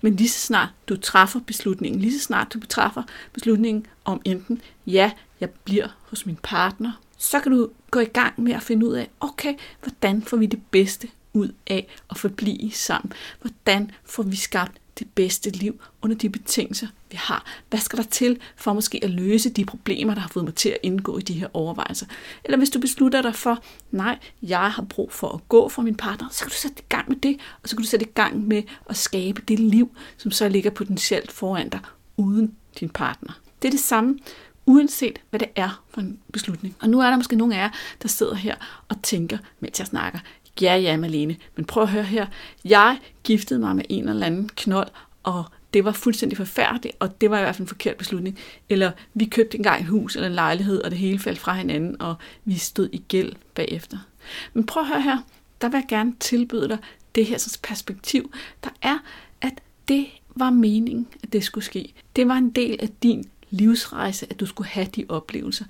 Men 0.00 0.16
lige 0.16 0.28
så 0.28 0.40
snart 0.40 0.68
du 0.88 0.96
træffer 0.96 1.40
beslutningen, 1.46 2.00
lige 2.00 2.18
så 2.18 2.24
snart 2.24 2.54
du 2.54 2.60
træffer 2.66 3.02
beslutningen 3.32 3.86
om 4.04 4.20
enten, 4.24 4.62
ja, 4.86 5.10
jeg 5.40 5.50
bliver 5.50 5.88
hos 6.10 6.26
min 6.26 6.38
partner, 6.42 6.92
så 7.18 7.40
kan 7.40 7.52
du 7.52 7.68
gå 7.90 8.00
i 8.00 8.04
gang 8.04 8.40
med 8.42 8.52
at 8.52 8.62
finde 8.62 8.86
ud 8.86 8.94
af, 8.94 9.10
okay, 9.20 9.54
hvordan 9.82 10.22
får 10.22 10.36
vi 10.36 10.46
det 10.46 10.60
bedste 10.70 11.08
ud 11.32 11.52
af 11.66 11.86
at 12.10 12.18
forblive 12.18 12.70
sammen? 12.72 13.12
Hvordan 13.40 13.90
får 14.04 14.22
vi 14.22 14.36
skabt 14.36 14.72
det 14.98 15.08
bedste 15.14 15.50
liv 15.50 15.80
under 16.02 16.16
de 16.16 16.30
betingelser, 16.30 16.86
vi 17.10 17.16
har. 17.20 17.44
Hvad 17.70 17.80
skal 17.80 17.96
der 17.96 18.02
til 18.02 18.40
for 18.56 18.72
måske 18.72 19.00
at 19.02 19.10
løse 19.10 19.50
de 19.50 19.64
problemer, 19.64 20.14
der 20.14 20.20
har 20.20 20.28
fået 20.28 20.44
mig 20.44 20.54
til 20.54 20.68
at 20.68 20.78
indgå 20.82 21.18
i 21.18 21.20
de 21.20 21.32
her 21.32 21.48
overvejelser? 21.52 22.06
Eller 22.44 22.58
hvis 22.58 22.70
du 22.70 22.80
beslutter 22.80 23.22
dig 23.22 23.34
for, 23.34 23.62
nej, 23.90 24.18
jeg 24.42 24.72
har 24.72 24.82
brug 24.82 25.12
for 25.12 25.28
at 25.28 25.48
gå 25.48 25.68
fra 25.68 25.82
min 25.82 25.94
partner, 25.94 26.28
så 26.30 26.44
kan 26.44 26.50
du 26.50 26.56
sætte 26.56 26.76
i 26.78 26.86
gang 26.88 27.08
med 27.08 27.16
det, 27.16 27.36
og 27.62 27.68
så 27.68 27.76
kan 27.76 27.82
du 27.82 27.88
sætte 27.88 28.06
i 28.06 28.12
gang 28.14 28.46
med 28.46 28.62
at 28.86 28.96
skabe 28.96 29.42
det 29.48 29.58
liv, 29.58 29.96
som 30.16 30.30
så 30.30 30.48
ligger 30.48 30.70
potentielt 30.70 31.32
foran 31.32 31.68
dig, 31.68 31.80
uden 32.16 32.54
din 32.80 32.88
partner. 32.88 33.32
Det 33.62 33.68
er 33.68 33.72
det 33.72 33.80
samme, 33.80 34.18
uanset 34.68 35.18
hvad 35.30 35.40
det 35.40 35.48
er 35.56 35.82
for 35.88 36.00
en 36.00 36.18
beslutning. 36.32 36.76
Og 36.80 36.88
nu 36.88 37.00
er 37.00 37.10
der 37.10 37.16
måske 37.16 37.36
nogle 37.36 37.56
af 37.56 37.58
jer, 37.58 37.70
der 38.02 38.08
sidder 38.08 38.34
her 38.34 38.54
og 38.88 39.02
tænker, 39.02 39.38
mens 39.60 39.78
jeg 39.78 39.86
snakker, 39.86 40.18
ja, 40.60 40.76
ja, 40.76 40.96
Malene, 40.96 41.36
men 41.56 41.64
prøv 41.64 41.82
at 41.82 41.88
høre 41.88 42.02
her. 42.02 42.26
Jeg 42.64 42.98
giftede 43.24 43.60
mig 43.60 43.76
med 43.76 43.84
en 43.88 44.08
eller 44.08 44.26
anden 44.26 44.50
knold, 44.56 44.88
og 45.22 45.44
det 45.74 45.84
var 45.84 45.92
fuldstændig 45.92 46.36
forfærdeligt, 46.36 46.96
og 47.00 47.20
det 47.20 47.30
var 47.30 47.38
i 47.38 47.42
hvert 47.42 47.56
fald 47.56 47.64
en 47.64 47.68
forkert 47.68 47.96
beslutning. 47.96 48.38
Eller 48.68 48.92
vi 49.14 49.24
købte 49.24 49.56
engang 49.56 49.80
et 49.80 49.88
hus 49.88 50.16
eller 50.16 50.28
en 50.28 50.34
lejlighed, 50.34 50.82
og 50.82 50.90
det 50.90 50.98
hele 50.98 51.18
faldt 51.18 51.38
fra 51.38 51.54
hinanden, 51.54 52.02
og 52.02 52.14
vi 52.44 52.58
stod 52.58 52.88
i 52.92 53.02
gæld 53.08 53.32
bagefter. 53.54 53.98
Men 54.52 54.66
prøv 54.66 54.82
at 54.82 54.88
høre 54.88 55.02
her, 55.02 55.18
der 55.60 55.68
vil 55.68 55.76
jeg 55.76 55.86
gerne 55.88 56.14
tilbyde 56.20 56.68
dig 56.68 56.78
det 57.14 57.26
her 57.26 57.58
perspektiv, 57.62 58.32
der 58.64 58.70
er, 58.82 58.98
at 59.40 59.60
det 59.88 60.06
var 60.36 60.50
meningen, 60.50 61.06
at 61.22 61.32
det 61.32 61.44
skulle 61.44 61.64
ske. 61.64 61.94
Det 62.16 62.28
var 62.28 62.34
en 62.34 62.50
del 62.50 62.76
af 62.80 62.88
din 63.02 63.24
livsrejse, 63.50 64.26
at 64.30 64.40
du 64.40 64.46
skulle 64.46 64.68
have 64.68 64.86
de 64.96 65.04
oplevelser. 65.08 65.64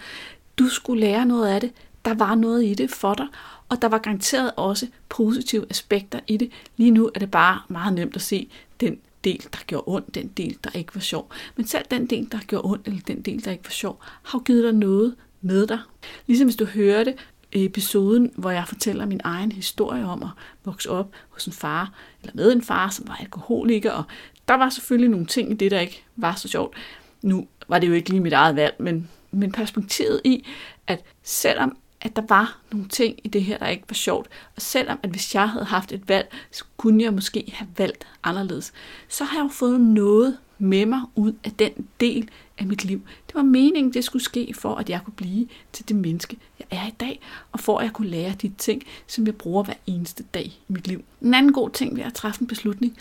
Du 0.59 0.69
skulle 0.69 1.01
lære 1.01 1.27
noget 1.27 1.49
af 1.49 1.61
det. 1.61 1.73
Der 2.05 2.15
var 2.15 2.35
noget 2.35 2.65
i 2.65 2.75
det 2.75 2.91
for 2.91 3.15
dig, 3.15 3.27
og 3.69 3.83
der 3.83 3.89
var 3.89 3.99
garanteret 3.99 4.53
også 4.57 4.87
positive 5.09 5.67
aspekter 5.71 6.21
i 6.27 6.37
det. 6.37 6.51
Lige 6.77 6.91
nu 6.91 7.11
er 7.15 7.19
det 7.19 7.31
bare 7.31 7.61
meget 7.69 7.95
nemt 7.95 8.17
at 8.17 8.23
se 8.23 8.49
den 8.81 8.99
del, 9.25 9.43
der 9.53 9.59
gjorde 9.67 9.85
ondt, 9.87 10.15
den 10.15 10.29
del, 10.29 10.59
der 10.65 10.71
ikke 10.75 10.95
var 10.95 11.01
sjov. 11.01 11.31
Men 11.57 11.67
selv 11.67 11.85
den 11.91 12.07
del, 12.07 12.33
der 12.33 12.39
gjorde 12.39 12.65
ondt, 12.65 12.87
eller 12.87 13.01
den 13.07 13.23
del, 13.23 13.45
der 13.45 13.51
ikke 13.51 13.65
var 13.65 13.71
sjov, 13.71 14.03
har 14.23 14.39
givet 14.39 14.65
dig 14.65 14.73
noget 14.73 15.15
med 15.41 15.67
dig. 15.67 15.79
Ligesom 16.27 16.47
hvis 16.47 16.57
du 16.57 16.65
hørte 16.65 17.15
episoden, 17.53 18.33
hvor 18.37 18.51
jeg 18.51 18.69
fortæller 18.69 19.07
min 19.07 19.21
egen 19.25 19.53
historie 19.53 20.05
om 20.05 20.23
at 20.23 20.29
vokse 20.65 20.91
op 20.91 21.13
hos 21.29 21.47
en 21.47 21.53
far, 21.53 21.93
eller 22.23 22.33
med 22.35 22.53
en 22.53 22.63
far, 22.63 22.91
som 22.91 23.09
var 23.09 23.17
alkoholiker, 23.17 23.91
og 23.93 24.05
der 24.49 24.55
var 24.55 24.71
selvfølgelig 24.71 25.11
nogle 25.11 25.27
ting 25.27 25.51
i 25.51 25.55
det, 25.55 25.71
der 25.71 25.81
ikke 25.81 26.05
var 26.17 26.35
så 26.35 26.49
sjovt. 26.49 26.77
Nu 27.23 27.47
var 27.69 27.79
det 27.79 27.89
jo 27.89 27.93
ikke 27.93 28.11
lige 28.11 28.21
mit 28.21 28.33
eget 28.33 28.57
valg, 28.57 28.75
men, 28.79 29.09
men 29.31 29.53
perspektivet 29.53 30.21
i, 30.25 30.47
at 30.87 31.05
selvom 31.23 31.77
at 32.01 32.17
der 32.17 32.23
var 32.29 32.59
nogle 32.73 32.89
ting 32.89 33.19
i 33.25 33.29
det 33.29 33.43
her, 33.43 33.59
der 33.59 33.69
ikke 33.69 33.85
var 33.89 33.95
sjovt. 33.95 34.29
Og 34.57 34.63
selvom 34.63 34.99
at 35.03 35.11
hvis 35.11 35.35
jeg 35.35 35.51
havde 35.51 35.65
haft 35.65 35.93
et 35.93 36.09
valg, 36.09 36.35
så 36.51 36.65
kunne 36.77 37.05
jeg 37.05 37.15
måske 37.15 37.53
have 37.55 37.69
valgt 37.77 38.07
anderledes. 38.25 38.73
Så 39.09 39.25
har 39.25 39.39
jeg 39.39 39.45
jo 39.45 39.49
fået 39.49 39.81
noget 39.81 40.39
med 40.59 40.87
mig 40.87 41.01
ud 41.15 41.33
af 41.45 41.53
den 41.53 41.73
del 42.01 42.31
af 42.59 42.67
mit 42.67 42.85
liv. 42.85 43.01
Det 43.27 43.35
var 43.35 43.43
meningen, 43.43 43.95
det 43.95 44.05
skulle 44.05 44.23
ske 44.23 44.55
for, 44.59 44.75
at 44.75 44.91
jeg 44.91 45.01
kunne 45.05 45.15
blive 45.15 45.49
til 45.73 45.89
det 45.89 45.97
menneske, 45.97 46.37
jeg 46.59 46.67
er 46.71 46.87
i 46.87 46.95
dag, 47.01 47.21
og 47.53 47.61
for 47.61 47.79
at 47.79 47.85
jeg 47.85 47.93
kunne 47.93 48.09
lære 48.09 48.35
de 48.43 48.53
ting, 48.59 48.83
som 49.07 49.27
jeg 49.27 49.35
bruger 49.35 49.63
hver 49.63 49.75
eneste 49.87 50.23
dag 50.23 50.45
i 50.45 50.73
mit 50.73 50.89
liv. 50.89 51.05
En 51.23 51.35
anden 51.35 51.53
god 51.53 51.71
ting 51.71 51.97
ved 51.97 52.03
at 52.03 52.15
træffe 52.15 52.41
en 52.41 52.47
beslutning, 52.47 52.97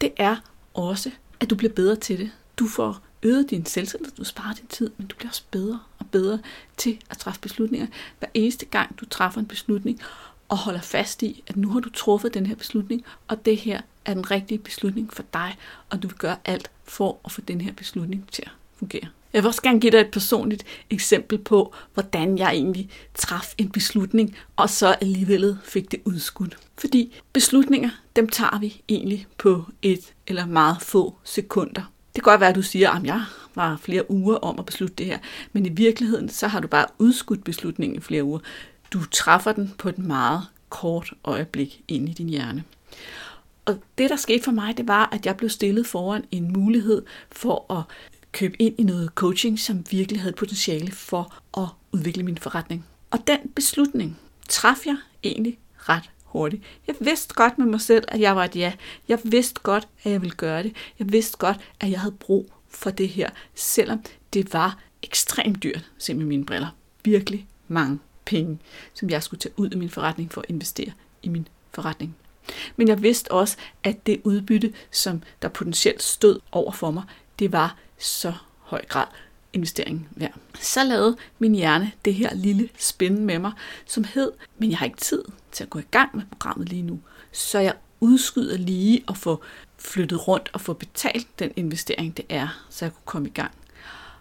det 0.00 0.12
er 0.16 0.36
også, 0.74 1.10
at 1.40 1.50
du 1.50 1.54
bliver 1.54 1.72
bedre 1.72 1.96
til 1.96 2.18
det. 2.18 2.30
Du 2.56 2.66
får 2.66 3.00
øget 3.22 3.50
din 3.50 3.66
selvtillid, 3.66 4.10
du 4.10 4.24
sparer 4.24 4.54
din 4.54 4.66
tid, 4.66 4.90
men 4.96 5.06
du 5.06 5.16
bliver 5.16 5.30
også 5.30 5.42
bedre 5.50 5.80
og 5.98 6.06
bedre 6.06 6.38
til 6.76 6.98
at 7.10 7.18
træffe 7.18 7.40
beslutninger. 7.40 7.86
Hver 8.18 8.28
eneste 8.34 8.66
gang 8.66 9.00
du 9.00 9.06
træffer 9.06 9.40
en 9.40 9.46
beslutning 9.46 10.00
og 10.48 10.56
holder 10.58 10.80
fast 10.80 11.22
i, 11.22 11.42
at 11.46 11.56
nu 11.56 11.70
har 11.70 11.80
du 11.80 11.90
truffet 11.90 12.34
den 12.34 12.46
her 12.46 12.54
beslutning, 12.54 13.04
og 13.28 13.44
det 13.44 13.56
her 13.56 13.80
er 14.04 14.14
den 14.14 14.30
rigtige 14.30 14.58
beslutning 14.58 15.12
for 15.12 15.24
dig, 15.32 15.56
og 15.90 16.02
du 16.02 16.08
vil 16.08 16.16
gøre 16.16 16.36
alt 16.44 16.70
for 16.84 17.20
at 17.24 17.32
få 17.32 17.40
den 17.40 17.60
her 17.60 17.72
beslutning 17.72 18.28
til 18.32 18.42
at 18.46 18.52
fungere. 18.78 19.08
Jeg 19.32 19.42
vil 19.42 19.48
også 19.48 19.62
gerne 19.62 19.80
give 19.80 19.92
dig 19.92 19.98
et 19.98 20.10
personligt 20.10 20.64
eksempel 20.90 21.38
på, 21.38 21.74
hvordan 21.94 22.38
jeg 22.38 22.50
egentlig 22.50 22.90
traf 23.14 23.54
en 23.58 23.70
beslutning, 23.70 24.36
og 24.56 24.70
så 24.70 24.86
alligevel 24.86 25.58
fik 25.64 25.90
det 25.90 26.00
udskudt. 26.04 26.58
Fordi 26.78 27.20
beslutninger, 27.32 27.90
dem 28.16 28.28
tager 28.28 28.58
vi 28.58 28.82
egentlig 28.88 29.26
på 29.38 29.64
et 29.82 30.14
eller 30.26 30.46
meget 30.46 30.82
få 30.82 31.16
sekunder. 31.24 31.92
Det 32.14 32.22
kan 32.22 32.30
godt 32.30 32.40
være, 32.40 32.50
at 32.50 32.54
du 32.54 32.62
siger, 32.62 32.90
at 32.90 33.04
jeg 33.04 33.24
var 33.54 33.76
flere 33.76 34.10
uger 34.10 34.36
om 34.36 34.58
at 34.58 34.66
beslutte 34.66 34.94
det 34.94 35.06
her, 35.06 35.18
men 35.52 35.66
i 35.66 35.68
virkeligheden, 35.68 36.28
så 36.28 36.48
har 36.48 36.60
du 36.60 36.68
bare 36.68 36.86
udskudt 36.98 37.44
beslutningen 37.44 37.98
i 37.98 38.00
flere 38.00 38.24
uger. 38.24 38.38
Du 38.92 39.04
træffer 39.04 39.52
den 39.52 39.74
på 39.78 39.88
et 39.88 39.98
meget 39.98 40.42
kort 40.68 41.12
øjeblik 41.24 41.82
ind 41.88 42.08
i 42.08 42.12
din 42.12 42.28
hjerne. 42.28 42.64
Og 43.64 43.78
det, 43.98 44.10
der 44.10 44.16
skete 44.16 44.44
for 44.44 44.52
mig, 44.52 44.76
det 44.76 44.88
var, 44.88 45.08
at 45.12 45.26
jeg 45.26 45.36
blev 45.36 45.50
stillet 45.50 45.86
foran 45.86 46.24
en 46.30 46.52
mulighed 46.52 47.02
for 47.32 47.72
at 47.72 47.82
købe 48.32 48.62
ind 48.62 48.74
i 48.78 48.82
noget 48.82 49.10
coaching, 49.14 49.58
som 49.58 49.84
virkelig 49.90 50.20
havde 50.20 50.34
potentiale 50.34 50.92
for 50.92 51.34
at 51.58 51.68
udvikle 51.92 52.22
min 52.22 52.38
forretning. 52.38 52.84
Og 53.10 53.18
den 53.26 53.38
beslutning 53.54 54.18
traf 54.48 54.86
jeg 54.86 54.96
egentlig 55.24 55.58
ret 55.76 56.10
hurtigt. 56.32 56.62
Jeg 56.86 56.94
vidste 57.00 57.34
godt 57.34 57.58
med 57.58 57.66
mig 57.66 57.80
selv, 57.80 58.04
at 58.08 58.20
jeg 58.20 58.36
var 58.36 58.44
et 58.44 58.56
ja. 58.56 58.72
Jeg 59.08 59.18
vidste 59.24 59.60
godt, 59.60 59.88
at 60.04 60.12
jeg 60.12 60.20
ville 60.22 60.36
gøre 60.36 60.62
det. 60.62 60.76
Jeg 60.98 61.12
vidste 61.12 61.38
godt, 61.38 61.56
at 61.80 61.90
jeg 61.90 62.00
havde 62.00 62.14
brug 62.20 62.52
for 62.68 62.90
det 62.90 63.08
her, 63.08 63.30
selvom 63.54 64.02
det 64.32 64.52
var 64.52 64.78
ekstremt 65.02 65.62
dyrt, 65.62 65.90
se 65.98 66.14
med 66.14 66.24
mine 66.24 66.44
briller. 66.44 66.68
Virkelig 67.04 67.46
mange 67.68 67.98
penge, 68.24 68.58
som 68.94 69.10
jeg 69.10 69.22
skulle 69.22 69.40
tage 69.40 69.54
ud 69.56 69.70
af 69.70 69.78
min 69.78 69.90
forretning 69.90 70.32
for 70.32 70.40
at 70.40 70.50
investere 70.50 70.92
i 71.22 71.28
min 71.28 71.48
forretning. 71.70 72.16
Men 72.76 72.88
jeg 72.88 73.02
vidste 73.02 73.30
også, 73.30 73.56
at 73.84 74.06
det 74.06 74.20
udbytte, 74.24 74.72
som 74.90 75.22
der 75.42 75.48
potentielt 75.48 76.02
stod 76.02 76.40
over 76.52 76.72
for 76.72 76.90
mig, 76.90 77.02
det 77.38 77.52
var 77.52 77.76
så 77.98 78.32
høj 78.58 78.84
grad 78.84 79.06
investering 79.52 80.08
værd. 80.16 80.34
Så 80.60 80.84
lavede 80.84 81.16
min 81.38 81.54
hjerne 81.54 81.92
det 82.04 82.14
her 82.14 82.34
lille 82.34 82.68
spin 82.78 83.24
med 83.24 83.38
mig, 83.38 83.52
som 83.86 84.04
hed, 84.04 84.32
men 84.58 84.70
jeg 84.70 84.78
har 84.78 84.86
ikke 84.86 85.00
tid 85.00 85.24
til 85.52 85.64
at 85.64 85.70
gå 85.70 85.78
i 85.78 85.86
gang 85.90 86.16
med 86.16 86.22
programmet 86.30 86.68
lige 86.68 86.82
nu. 86.82 87.00
Så 87.32 87.58
jeg 87.58 87.74
udskyder 88.00 88.56
lige 88.56 89.04
at 89.08 89.16
få 89.16 89.42
flyttet 89.78 90.28
rundt 90.28 90.50
og 90.52 90.60
få 90.60 90.72
betalt 90.72 91.38
den 91.38 91.52
investering, 91.56 92.16
det 92.16 92.24
er, 92.28 92.64
så 92.70 92.84
jeg 92.84 92.92
kunne 92.92 93.02
komme 93.04 93.28
i 93.28 93.32
gang. 93.32 93.50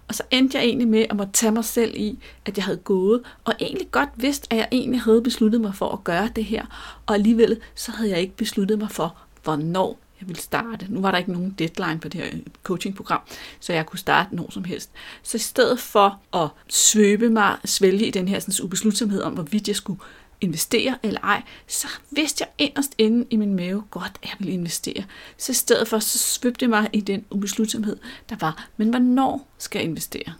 Og 0.07 0.15
så 0.15 0.23
endte 0.31 0.57
jeg 0.57 0.65
egentlig 0.65 0.87
med 0.87 1.05
at 1.09 1.15
måtte 1.15 1.33
tage 1.33 1.51
mig 1.51 1.65
selv 1.65 1.95
i, 1.95 2.19
at 2.45 2.57
jeg 2.57 2.65
havde 2.65 2.77
gået, 2.77 3.21
og 3.43 3.53
egentlig 3.59 3.91
godt 3.91 4.09
vidst, 4.15 4.47
at 4.49 4.57
jeg 4.57 4.67
egentlig 4.71 5.01
havde 5.01 5.21
besluttet 5.21 5.61
mig 5.61 5.75
for 5.75 5.89
at 5.89 6.03
gøre 6.03 6.29
det 6.35 6.45
her. 6.45 6.65
Og 7.05 7.15
alligevel 7.15 7.59
så 7.75 7.91
havde 7.91 8.09
jeg 8.09 8.19
ikke 8.19 8.35
besluttet 8.35 8.79
mig 8.79 8.91
for, 8.91 9.17
hvornår 9.43 9.99
jeg 10.21 10.27
ville 10.27 10.41
starte. 10.41 10.85
Nu 10.89 11.01
var 11.01 11.11
der 11.11 11.17
ikke 11.17 11.31
nogen 11.31 11.55
deadline 11.59 11.99
på 11.99 12.07
det 12.07 12.21
her 12.21 12.31
coachingprogram, 12.63 13.21
så 13.59 13.73
jeg 13.73 13.85
kunne 13.85 13.99
starte 13.99 14.35
når 14.35 14.51
som 14.51 14.63
helst. 14.63 14.89
Så 15.23 15.37
i 15.37 15.39
stedet 15.39 15.79
for 15.79 16.19
at 16.43 16.49
svøbe 16.69 17.29
mig, 17.29 17.57
svælge 17.65 18.07
i 18.07 18.11
den 18.11 18.27
her 18.27 18.39
sådan, 18.39 18.65
ubeslutsomhed 18.65 19.21
om, 19.21 19.33
hvorvidt 19.33 19.67
jeg 19.67 19.75
skulle 19.75 19.99
investere 20.41 20.97
eller 21.03 21.19
ej, 21.19 21.41
så 21.67 21.87
vidste 22.11 22.43
jeg 22.43 22.67
inderst 22.67 22.95
inde 22.97 23.27
i 23.29 23.35
min 23.35 23.53
mave 23.53 23.83
godt, 23.91 24.19
at 24.23 24.29
jeg 24.29 24.35
ville 24.39 24.53
investere. 24.53 25.03
Så 25.37 25.51
i 25.51 25.55
stedet 25.55 25.87
for, 25.87 25.99
så 25.99 26.17
svøbte 26.17 26.63
jeg 26.63 26.69
mig 26.69 26.89
i 26.93 27.01
den 27.01 27.25
ubeslutsomhed, 27.29 27.97
der 28.29 28.35
var, 28.39 28.67
men 28.77 28.89
hvornår 28.89 29.47
skal 29.57 29.79
jeg 29.79 29.89
investere? 29.89 30.33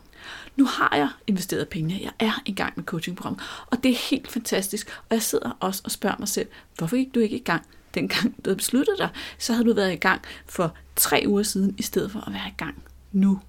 Nu 0.55 0.65
har 0.65 0.95
jeg 0.95 1.09
investeret 1.27 1.69
penge, 1.69 1.99
jeg 2.03 2.27
er 2.27 2.41
i 2.45 2.51
gang 2.51 2.73
med 2.75 2.83
coachingprogrammet, 2.83 3.43
og 3.67 3.83
det 3.83 3.91
er 3.91 3.95
helt 4.09 4.31
fantastisk. 4.31 4.89
Og 5.09 5.15
jeg 5.15 5.21
sidder 5.21 5.57
også 5.59 5.81
og 5.85 5.91
spørger 5.91 6.15
mig 6.19 6.27
selv, 6.27 6.47
hvorfor 6.77 6.95
gik 6.95 7.15
du 7.15 7.19
ikke 7.19 7.35
i 7.35 7.43
gang, 7.43 7.65
dengang 7.93 8.23
du 8.23 8.49
havde 8.49 8.58
besluttet 8.58 8.95
dig? 8.97 9.10
Så 9.38 9.54
havde 9.54 9.67
du 9.67 9.73
været 9.73 9.93
i 9.93 9.95
gang 9.95 10.21
for 10.45 10.73
tre 10.95 11.23
uger 11.27 11.43
siden, 11.43 11.75
i 11.77 11.82
stedet 11.82 12.12
for 12.12 12.27
at 12.27 12.34
være 12.34 12.47
i 12.47 12.54
gang 12.58 12.84
nu. 13.12 13.39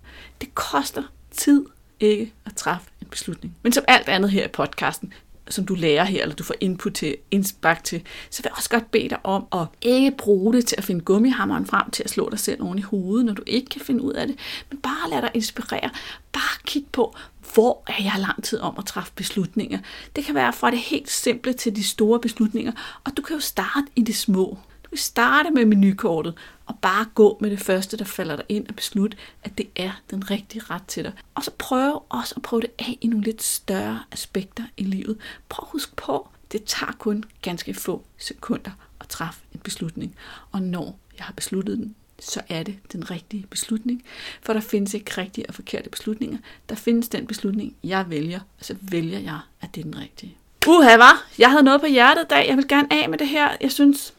Det 0.40 0.54
koster 0.54 1.02
tid 1.30 1.64
ikke 2.00 2.32
at 2.46 2.54
træffe 2.56 2.90
en 3.00 3.06
beslutning. 3.06 3.56
Men 3.62 3.72
som 3.72 3.84
alt 3.88 4.08
andet 4.08 4.30
her 4.30 4.44
i 4.44 4.48
podcasten, 4.48 5.12
som 5.52 5.66
du 5.66 5.74
lærer 5.74 6.04
her, 6.04 6.22
eller 6.22 6.34
du 6.34 6.44
får 6.44 6.54
input 6.60 6.94
til, 6.94 7.16
indspark 7.30 7.84
til, 7.84 8.02
så 8.30 8.42
vil 8.42 8.48
jeg 8.48 8.56
også 8.56 8.70
godt 8.70 8.90
bede 8.90 9.08
dig 9.08 9.18
om 9.24 9.46
at 9.52 9.66
ikke 9.82 10.10
bruge 10.10 10.52
det 10.52 10.66
til 10.66 10.74
at 10.78 10.84
finde 10.84 11.00
gummihammeren 11.00 11.66
frem 11.66 11.90
til 11.90 12.02
at 12.02 12.10
slå 12.10 12.28
dig 12.30 12.38
selv 12.38 12.62
oven 12.62 12.78
i 12.78 12.82
hovedet, 12.82 13.26
når 13.26 13.32
du 13.32 13.42
ikke 13.46 13.68
kan 13.68 13.80
finde 13.80 14.02
ud 14.02 14.12
af 14.12 14.26
det, 14.26 14.36
men 14.70 14.78
bare 14.78 15.10
lad 15.10 15.22
dig 15.22 15.30
inspirere. 15.34 15.90
Bare 16.32 16.62
kig 16.64 16.86
på, 16.92 17.16
hvor 17.54 17.82
er 17.86 18.02
jeg 18.02 18.14
lang 18.18 18.44
tid 18.44 18.60
om 18.60 18.74
at 18.78 18.84
træffe 18.84 19.12
beslutninger. 19.14 19.78
Det 20.16 20.24
kan 20.24 20.34
være 20.34 20.52
fra 20.52 20.70
det 20.70 20.78
helt 20.78 21.10
simple 21.10 21.52
til 21.52 21.76
de 21.76 21.84
store 21.84 22.20
beslutninger, 22.20 22.72
og 23.04 23.16
du 23.16 23.22
kan 23.22 23.36
jo 23.36 23.40
starte 23.40 23.86
i 23.96 24.02
det 24.02 24.16
små. 24.16 24.58
Du 24.92 24.96
kan 24.96 25.02
starte 25.02 25.50
med 25.50 25.64
menukortet 25.64 26.34
og 26.66 26.78
bare 26.82 27.06
gå 27.14 27.38
med 27.40 27.50
det 27.50 27.60
første, 27.60 27.96
der 27.96 28.04
falder 28.04 28.36
dig 28.36 28.44
ind 28.48 28.68
og 28.68 28.74
beslutte, 28.74 29.16
at 29.44 29.58
det 29.58 29.68
er 29.76 29.90
den 30.10 30.30
rigtige 30.30 30.62
ret 30.70 30.82
til 30.88 31.04
dig. 31.04 31.12
Og 31.34 31.44
så 31.44 31.50
prøv 31.58 32.02
også 32.08 32.34
at 32.36 32.42
prøve 32.42 32.62
det 32.62 32.70
af 32.78 32.98
i 33.00 33.06
nogle 33.06 33.24
lidt 33.24 33.42
større 33.42 34.02
aspekter 34.10 34.64
i 34.76 34.84
livet. 34.84 35.18
Prøv 35.48 35.64
at 35.66 35.72
huske 35.72 35.96
på, 35.96 36.28
det 36.52 36.64
tager 36.64 36.92
kun 36.92 37.24
ganske 37.42 37.74
få 37.74 38.04
sekunder 38.18 38.70
at 39.00 39.08
træffe 39.08 39.40
en 39.54 39.60
beslutning. 39.60 40.16
Og 40.50 40.62
når 40.62 40.98
jeg 41.18 41.24
har 41.24 41.32
besluttet 41.32 41.78
den, 41.78 41.94
så 42.20 42.40
er 42.48 42.62
det 42.62 42.78
den 42.92 43.10
rigtige 43.10 43.46
beslutning. 43.50 44.04
For 44.42 44.52
der 44.52 44.60
findes 44.60 44.94
ikke 44.94 45.20
rigtige 45.20 45.48
og 45.48 45.54
forkerte 45.54 45.90
beslutninger. 45.90 46.38
Der 46.68 46.74
findes 46.74 47.08
den 47.08 47.26
beslutning, 47.26 47.74
jeg 47.84 48.10
vælger, 48.10 48.40
og 48.58 48.64
så 48.64 48.76
vælger 48.80 49.18
jeg, 49.18 49.38
at 49.60 49.74
det 49.74 49.80
er 49.80 49.84
den 49.84 49.98
rigtige. 49.98 50.36
Uha, 50.68 50.96
var. 50.96 51.26
Jeg 51.38 51.50
havde 51.50 51.62
noget 51.62 51.80
på 51.80 51.86
hjertet 51.86 52.22
i 52.22 52.28
dag. 52.30 52.48
Jeg 52.48 52.56
vil 52.56 52.68
gerne 52.68 52.92
af 52.92 53.08
med 53.08 53.18
det 53.18 53.28
her. 53.28 53.56
Jeg 53.60 53.72
synes, 53.72 54.14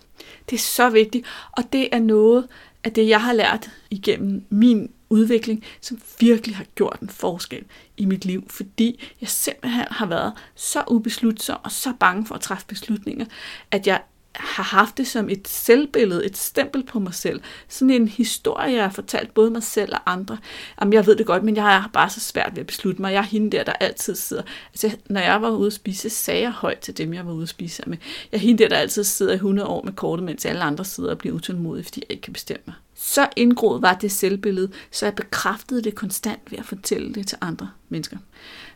det 0.50 0.56
er 0.56 0.60
så 0.60 0.90
vigtigt, 0.90 1.26
og 1.52 1.74
det 1.74 1.90
er 1.92 2.00
noget 2.00 2.48
af 2.84 2.92
det, 2.92 3.08
jeg 3.08 3.22
har 3.22 3.34
lært 3.34 3.72
igennem 3.90 4.46
min 4.50 4.92
udvikling, 5.10 5.64
som 5.82 6.02
virkelig 6.20 6.56
har 6.56 6.66
gjort 6.76 6.98
en 7.02 7.10
forskel 7.10 7.64
i 7.98 8.06
mit 8.06 8.26
liv, 8.26 8.50
fordi 8.50 9.04
jeg 9.22 9.30
simpelthen 9.30 9.86
har 9.92 10.06
været 10.06 10.34
så 10.56 10.84
ubeslutsom 10.88 11.60
og 11.64 11.72
så 11.72 11.94
bange 12.00 12.26
for 12.26 12.36
at 12.36 12.42
træffe 12.42 12.66
beslutninger, 12.68 13.26
at 13.72 13.88
jeg 13.88 14.02
har 14.36 14.64
haft 14.64 14.98
det 14.98 15.08
som 15.08 15.30
et 15.30 15.48
selvbillede, 15.48 16.26
et 16.26 16.38
stempel 16.38 16.84
på 16.84 17.00
mig 17.00 17.14
selv. 17.14 17.42
Sådan 17.68 17.90
en 17.90 18.08
historie, 18.08 18.74
jeg 18.74 18.84
har 18.84 18.92
fortalt 18.92 19.34
både 19.34 19.50
mig 19.50 19.64
selv 19.64 19.94
og 19.94 20.12
andre. 20.12 20.38
Jamen, 20.82 20.94
jeg 20.94 21.06
ved 21.06 21.16
det 21.16 21.26
godt, 21.26 21.44
men 21.44 21.56
jeg 21.56 21.64
har 21.64 21.90
bare 21.94 22.10
så 22.10 22.20
svært 22.20 22.52
ved 22.52 22.60
at 22.60 22.68
beslutte 22.68 23.02
mig. 23.02 23.14
Jeg 23.14 23.20
er 23.20 23.24
hende 23.24 23.58
der, 23.58 23.64
der 23.64 23.74
altid 23.74 24.16
sidder. 24.16 24.44
Altså, 24.74 24.98
når 25.10 25.22
jeg 25.22 25.42
var 25.42 25.50
ude 25.50 25.68
at 25.68 25.74
spise, 25.74 26.10
sagde 26.10 26.42
jeg 26.42 26.52
højt 26.52 26.80
til 26.80 26.98
dem, 26.98 27.14
jeg 27.14 27.28
var 27.28 27.34
ude 27.34 27.44
at 27.44 27.50
spise 27.50 27.84
med. 27.88 27.98
Jeg 28.32 28.38
er 28.38 28.42
hende 28.42 28.64
der, 28.64 28.70
der 28.70 28.78
altid 28.78 29.04
sidder 29.04 29.32
i 29.32 29.36
100 29.36 29.68
år 29.68 29.84
med 29.84 29.94
kortet, 29.94 30.26
mens 30.26 30.46
alle 30.46 30.64
andre 30.64 30.86
sidder 30.86 31.12
og 31.12 31.18
bliver 31.18 31.36
utålmodige, 31.36 31.84
fordi 31.84 32.00
jeg 32.00 32.12
ikke 32.12 32.22
kan 32.22 32.34
bestemme 32.34 32.64
mig. 32.66 32.76
Så 32.96 33.30
indgroet 33.36 33.82
var 33.82 33.94
det 33.94 34.12
selvbillede, 34.12 34.72
så 34.92 35.06
jeg 35.06 35.16
bekræftede 35.16 35.82
det 35.82 35.96
konstant 35.96 36.52
ved 36.52 36.60
at 36.60 36.66
fortælle 36.66 37.14
det 37.14 37.28
til 37.28 37.38
andre 37.42 37.70
mennesker. 37.90 38.18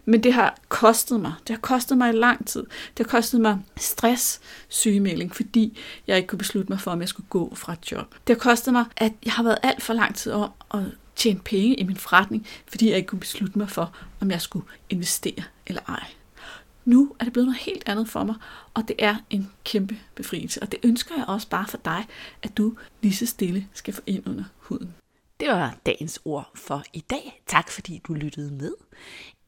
Men 0.05 0.23
det 0.23 0.33
har 0.33 0.57
kostet 0.69 1.19
mig. 1.19 1.33
Det 1.47 1.55
har 1.55 1.61
kostet 1.61 1.97
mig 1.97 2.13
lang 2.13 2.47
tid. 2.47 2.65
Det 2.97 3.05
har 3.05 3.09
kostet 3.17 3.41
mig 3.41 3.59
stress, 3.77 4.39
sygemelding, 4.67 5.35
fordi 5.35 5.77
jeg 6.07 6.17
ikke 6.17 6.27
kunne 6.27 6.39
beslutte 6.39 6.71
mig 6.71 6.79
for, 6.79 6.91
om 6.91 6.99
jeg 7.01 7.09
skulle 7.09 7.27
gå 7.29 7.55
fra 7.55 7.73
et 7.73 7.91
job. 7.91 8.15
Det 8.27 8.35
har 8.35 8.39
kostet 8.39 8.73
mig, 8.73 8.85
at 8.97 9.13
jeg 9.25 9.33
har 9.33 9.43
været 9.43 9.57
alt 9.63 9.83
for 9.83 9.93
lang 9.93 10.15
tid 10.15 10.31
om 10.31 10.51
at 10.73 10.83
tjene 11.15 11.39
penge 11.39 11.75
i 11.75 11.83
min 11.83 11.97
forretning, 11.97 12.47
fordi 12.67 12.89
jeg 12.89 12.97
ikke 12.97 13.07
kunne 13.07 13.19
beslutte 13.19 13.57
mig 13.59 13.69
for, 13.69 13.95
om 14.19 14.31
jeg 14.31 14.41
skulle 14.41 14.65
investere 14.89 15.43
eller 15.67 15.81
ej. 15.87 16.07
Nu 16.87 17.15
er 17.19 17.23
det 17.23 17.33
blevet 17.33 17.47
noget 17.47 17.61
helt 17.61 17.83
andet 17.89 18.09
for 18.09 18.23
mig, 18.23 18.35
og 18.73 18.87
det 18.87 18.95
er 18.99 19.15
en 19.29 19.51
kæmpe 19.63 19.99
befrielse. 20.15 20.61
Og 20.61 20.71
det 20.71 20.79
ønsker 20.83 21.15
jeg 21.15 21.25
også 21.27 21.49
bare 21.49 21.67
for 21.67 21.77
dig, 21.77 22.05
at 22.43 22.57
du 22.57 22.77
lige 23.01 23.15
så 23.15 23.25
stille 23.25 23.67
skal 23.73 23.93
få 23.93 24.01
ind 24.05 24.27
under 24.27 24.43
huden. 24.57 24.95
Det 25.39 25.47
var 25.47 25.77
dagens 25.85 26.19
ord 26.25 26.51
for 26.55 26.83
i 26.93 26.99
dag. 26.99 27.43
Tak 27.47 27.69
fordi 27.69 28.01
du 28.07 28.13
lyttede 28.13 28.51
med. 28.51 28.73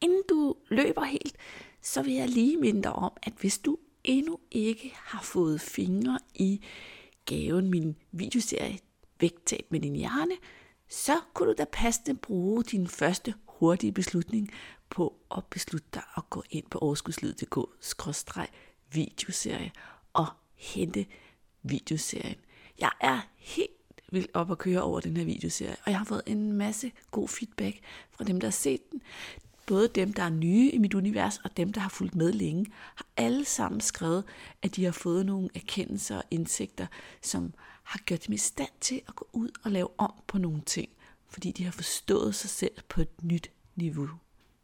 Inden 0.00 0.22
du 0.28 0.54
løber 0.68 1.04
helt, 1.04 1.36
så 1.82 2.02
vil 2.02 2.14
jeg 2.14 2.28
lige 2.28 2.56
minde 2.56 2.82
dig 2.82 2.92
om, 2.92 3.12
at 3.22 3.32
hvis 3.40 3.58
du 3.58 3.78
endnu 4.04 4.38
ikke 4.50 4.92
har 4.96 5.22
fået 5.22 5.60
fingre 5.60 6.18
i 6.34 6.60
gaven, 7.26 7.70
min 7.70 7.96
videoserie 8.12 8.78
Vægtab 9.20 9.66
med 9.70 9.80
din 9.80 9.96
hjerne, 9.96 10.34
så 10.88 11.20
kunne 11.34 11.48
du 11.48 11.54
da 11.58 11.64
passende 11.72 12.18
bruge 12.18 12.64
din 12.64 12.88
første 12.88 13.34
hurtige 13.46 13.92
beslutning 13.92 14.50
på 14.90 15.16
at 15.36 15.44
beslutte 15.44 15.88
dig 15.94 16.02
at 16.16 16.30
gå 16.30 16.42
ind 16.50 16.64
på 16.70 16.78
overskudslivet.dk-videoserie 16.78 19.72
og 20.12 20.26
hente 20.54 21.06
videoserien. 21.62 22.36
Jeg 22.78 22.90
er 23.00 23.20
helt 23.36 23.70
vildt 24.12 24.30
op 24.34 24.50
at 24.50 24.58
køre 24.58 24.82
over 24.82 25.00
den 25.00 25.16
her 25.16 25.24
videoserie, 25.24 25.76
og 25.84 25.90
jeg 25.90 25.98
har 25.98 26.04
fået 26.04 26.22
en 26.26 26.52
masse 26.52 26.92
god 27.10 27.28
feedback 27.28 27.80
fra 28.10 28.24
dem, 28.24 28.40
der 28.40 28.46
har 28.46 28.52
set 28.52 28.92
den. 28.92 29.02
Både 29.66 29.88
dem, 29.88 30.12
der 30.12 30.22
er 30.22 30.30
nye 30.30 30.70
i 30.70 30.78
mit 30.78 30.94
univers, 30.94 31.38
og 31.38 31.56
dem, 31.56 31.72
der 31.72 31.80
har 31.80 31.88
fulgt 31.88 32.14
med 32.14 32.32
længe, 32.32 32.66
har 32.94 33.06
alle 33.16 33.44
sammen 33.44 33.80
skrevet, 33.80 34.24
at 34.62 34.76
de 34.76 34.84
har 34.84 34.92
fået 34.92 35.26
nogle 35.26 35.48
erkendelser 35.54 36.16
og 36.16 36.24
indsigter, 36.30 36.86
som 37.22 37.54
har 37.82 37.98
gjort 37.98 38.26
dem 38.26 38.32
i 38.32 38.36
stand 38.36 38.70
til 38.80 39.02
at 39.08 39.16
gå 39.16 39.28
ud 39.32 39.50
og 39.64 39.70
lave 39.70 39.88
om 39.98 40.12
på 40.26 40.38
nogle 40.38 40.60
ting, 40.60 40.88
fordi 41.28 41.52
de 41.52 41.64
har 41.64 41.72
forstået 41.72 42.34
sig 42.34 42.50
selv 42.50 42.72
på 42.88 43.00
et 43.00 43.22
nyt 43.22 43.50
niveau. 43.76 44.08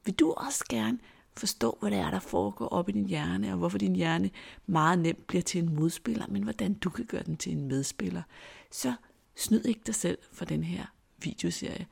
Vil 0.06 0.14
du 0.14 0.32
også 0.32 0.64
gerne 0.68 0.98
forstå, 1.36 1.78
hvad 1.80 1.90
det 1.90 1.98
er, 1.98 2.10
der 2.10 2.18
foregår 2.18 2.68
op 2.68 2.88
i 2.88 2.92
din 2.92 3.06
hjerne, 3.06 3.52
og 3.52 3.58
hvorfor 3.58 3.78
din 3.78 3.96
hjerne 3.96 4.30
meget 4.66 4.98
nemt 4.98 5.26
bliver 5.26 5.42
til 5.42 5.62
en 5.62 5.74
modspiller, 5.74 6.26
men 6.28 6.42
hvordan 6.42 6.74
du 6.74 6.90
kan 6.90 7.04
gøre 7.04 7.22
den 7.22 7.36
til 7.36 7.52
en 7.52 7.68
medspiller, 7.68 8.22
så 8.70 8.94
snyd 9.36 9.64
ikke 9.64 9.80
dig 9.86 9.94
selv 9.94 10.18
for 10.32 10.44
den 10.44 10.64
her 10.64 10.86
videoserie. 11.18 11.86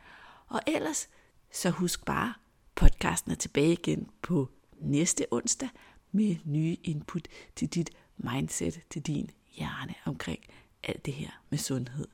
Og 0.46 0.60
ellers, 0.66 1.08
så 1.52 1.70
husk 1.70 2.04
bare, 2.04 2.34
podcasten 2.74 3.32
er 3.32 3.36
tilbage 3.36 3.72
igen 3.72 4.08
på 4.22 4.48
næste 4.80 5.26
onsdag 5.30 5.68
med 6.12 6.36
nye 6.44 6.76
input 6.84 7.28
til 7.56 7.68
dit 7.68 7.90
mindset, 8.16 8.80
til 8.90 9.02
din 9.02 9.30
hjerne 9.52 9.94
omkring 10.04 10.38
alt 10.82 11.06
det 11.06 11.14
her 11.14 11.30
med 11.50 11.58
sundhed. 11.58 12.08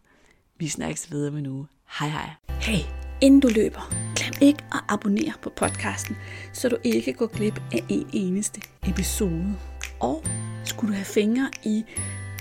Vi 0.57 0.69
snakkes 0.69 1.11
videre 1.11 1.31
med 1.31 1.43
nu. 1.43 1.67
Hej 1.99 2.09
hej. 2.09 2.31
Hey, 2.49 3.10
inden 3.21 3.41
du 3.41 3.49
løber, 3.49 3.93
glem 4.17 4.33
ikke 4.41 4.65
at 4.73 4.81
abonnere 4.89 5.33
på 5.43 5.53
podcasten, 5.57 6.17
så 6.53 6.69
du 6.69 6.77
ikke 6.85 7.13
går 7.13 7.27
glip 7.27 7.61
af 7.73 7.85
en 7.89 8.07
eneste 8.13 8.61
episode. 8.89 9.55
Og 10.01 10.25
skulle 10.65 10.93
du 10.93 10.95
have 10.95 11.05
fingre 11.05 11.51
i 11.65 11.85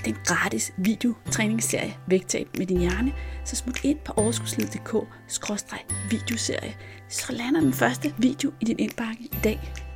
den 0.06 0.18
gratis 0.26 0.74
videotræningsserie 0.78 1.98
Vægtab 2.08 2.48
med 2.58 2.66
din 2.66 2.80
hjerne, 2.80 3.14
så 3.46 3.56
smut 3.56 3.84
ind 3.84 3.98
på 4.06 4.14
overskudslivet.dk-videoserie, 4.16 6.76
så 7.10 7.34
lander 7.34 7.62
den 7.62 7.74
første 7.74 8.14
video 8.18 8.52
i 8.62 8.66
din 8.66 8.80
indbakke 8.80 9.24
i 9.24 9.38
dag. 9.44 9.89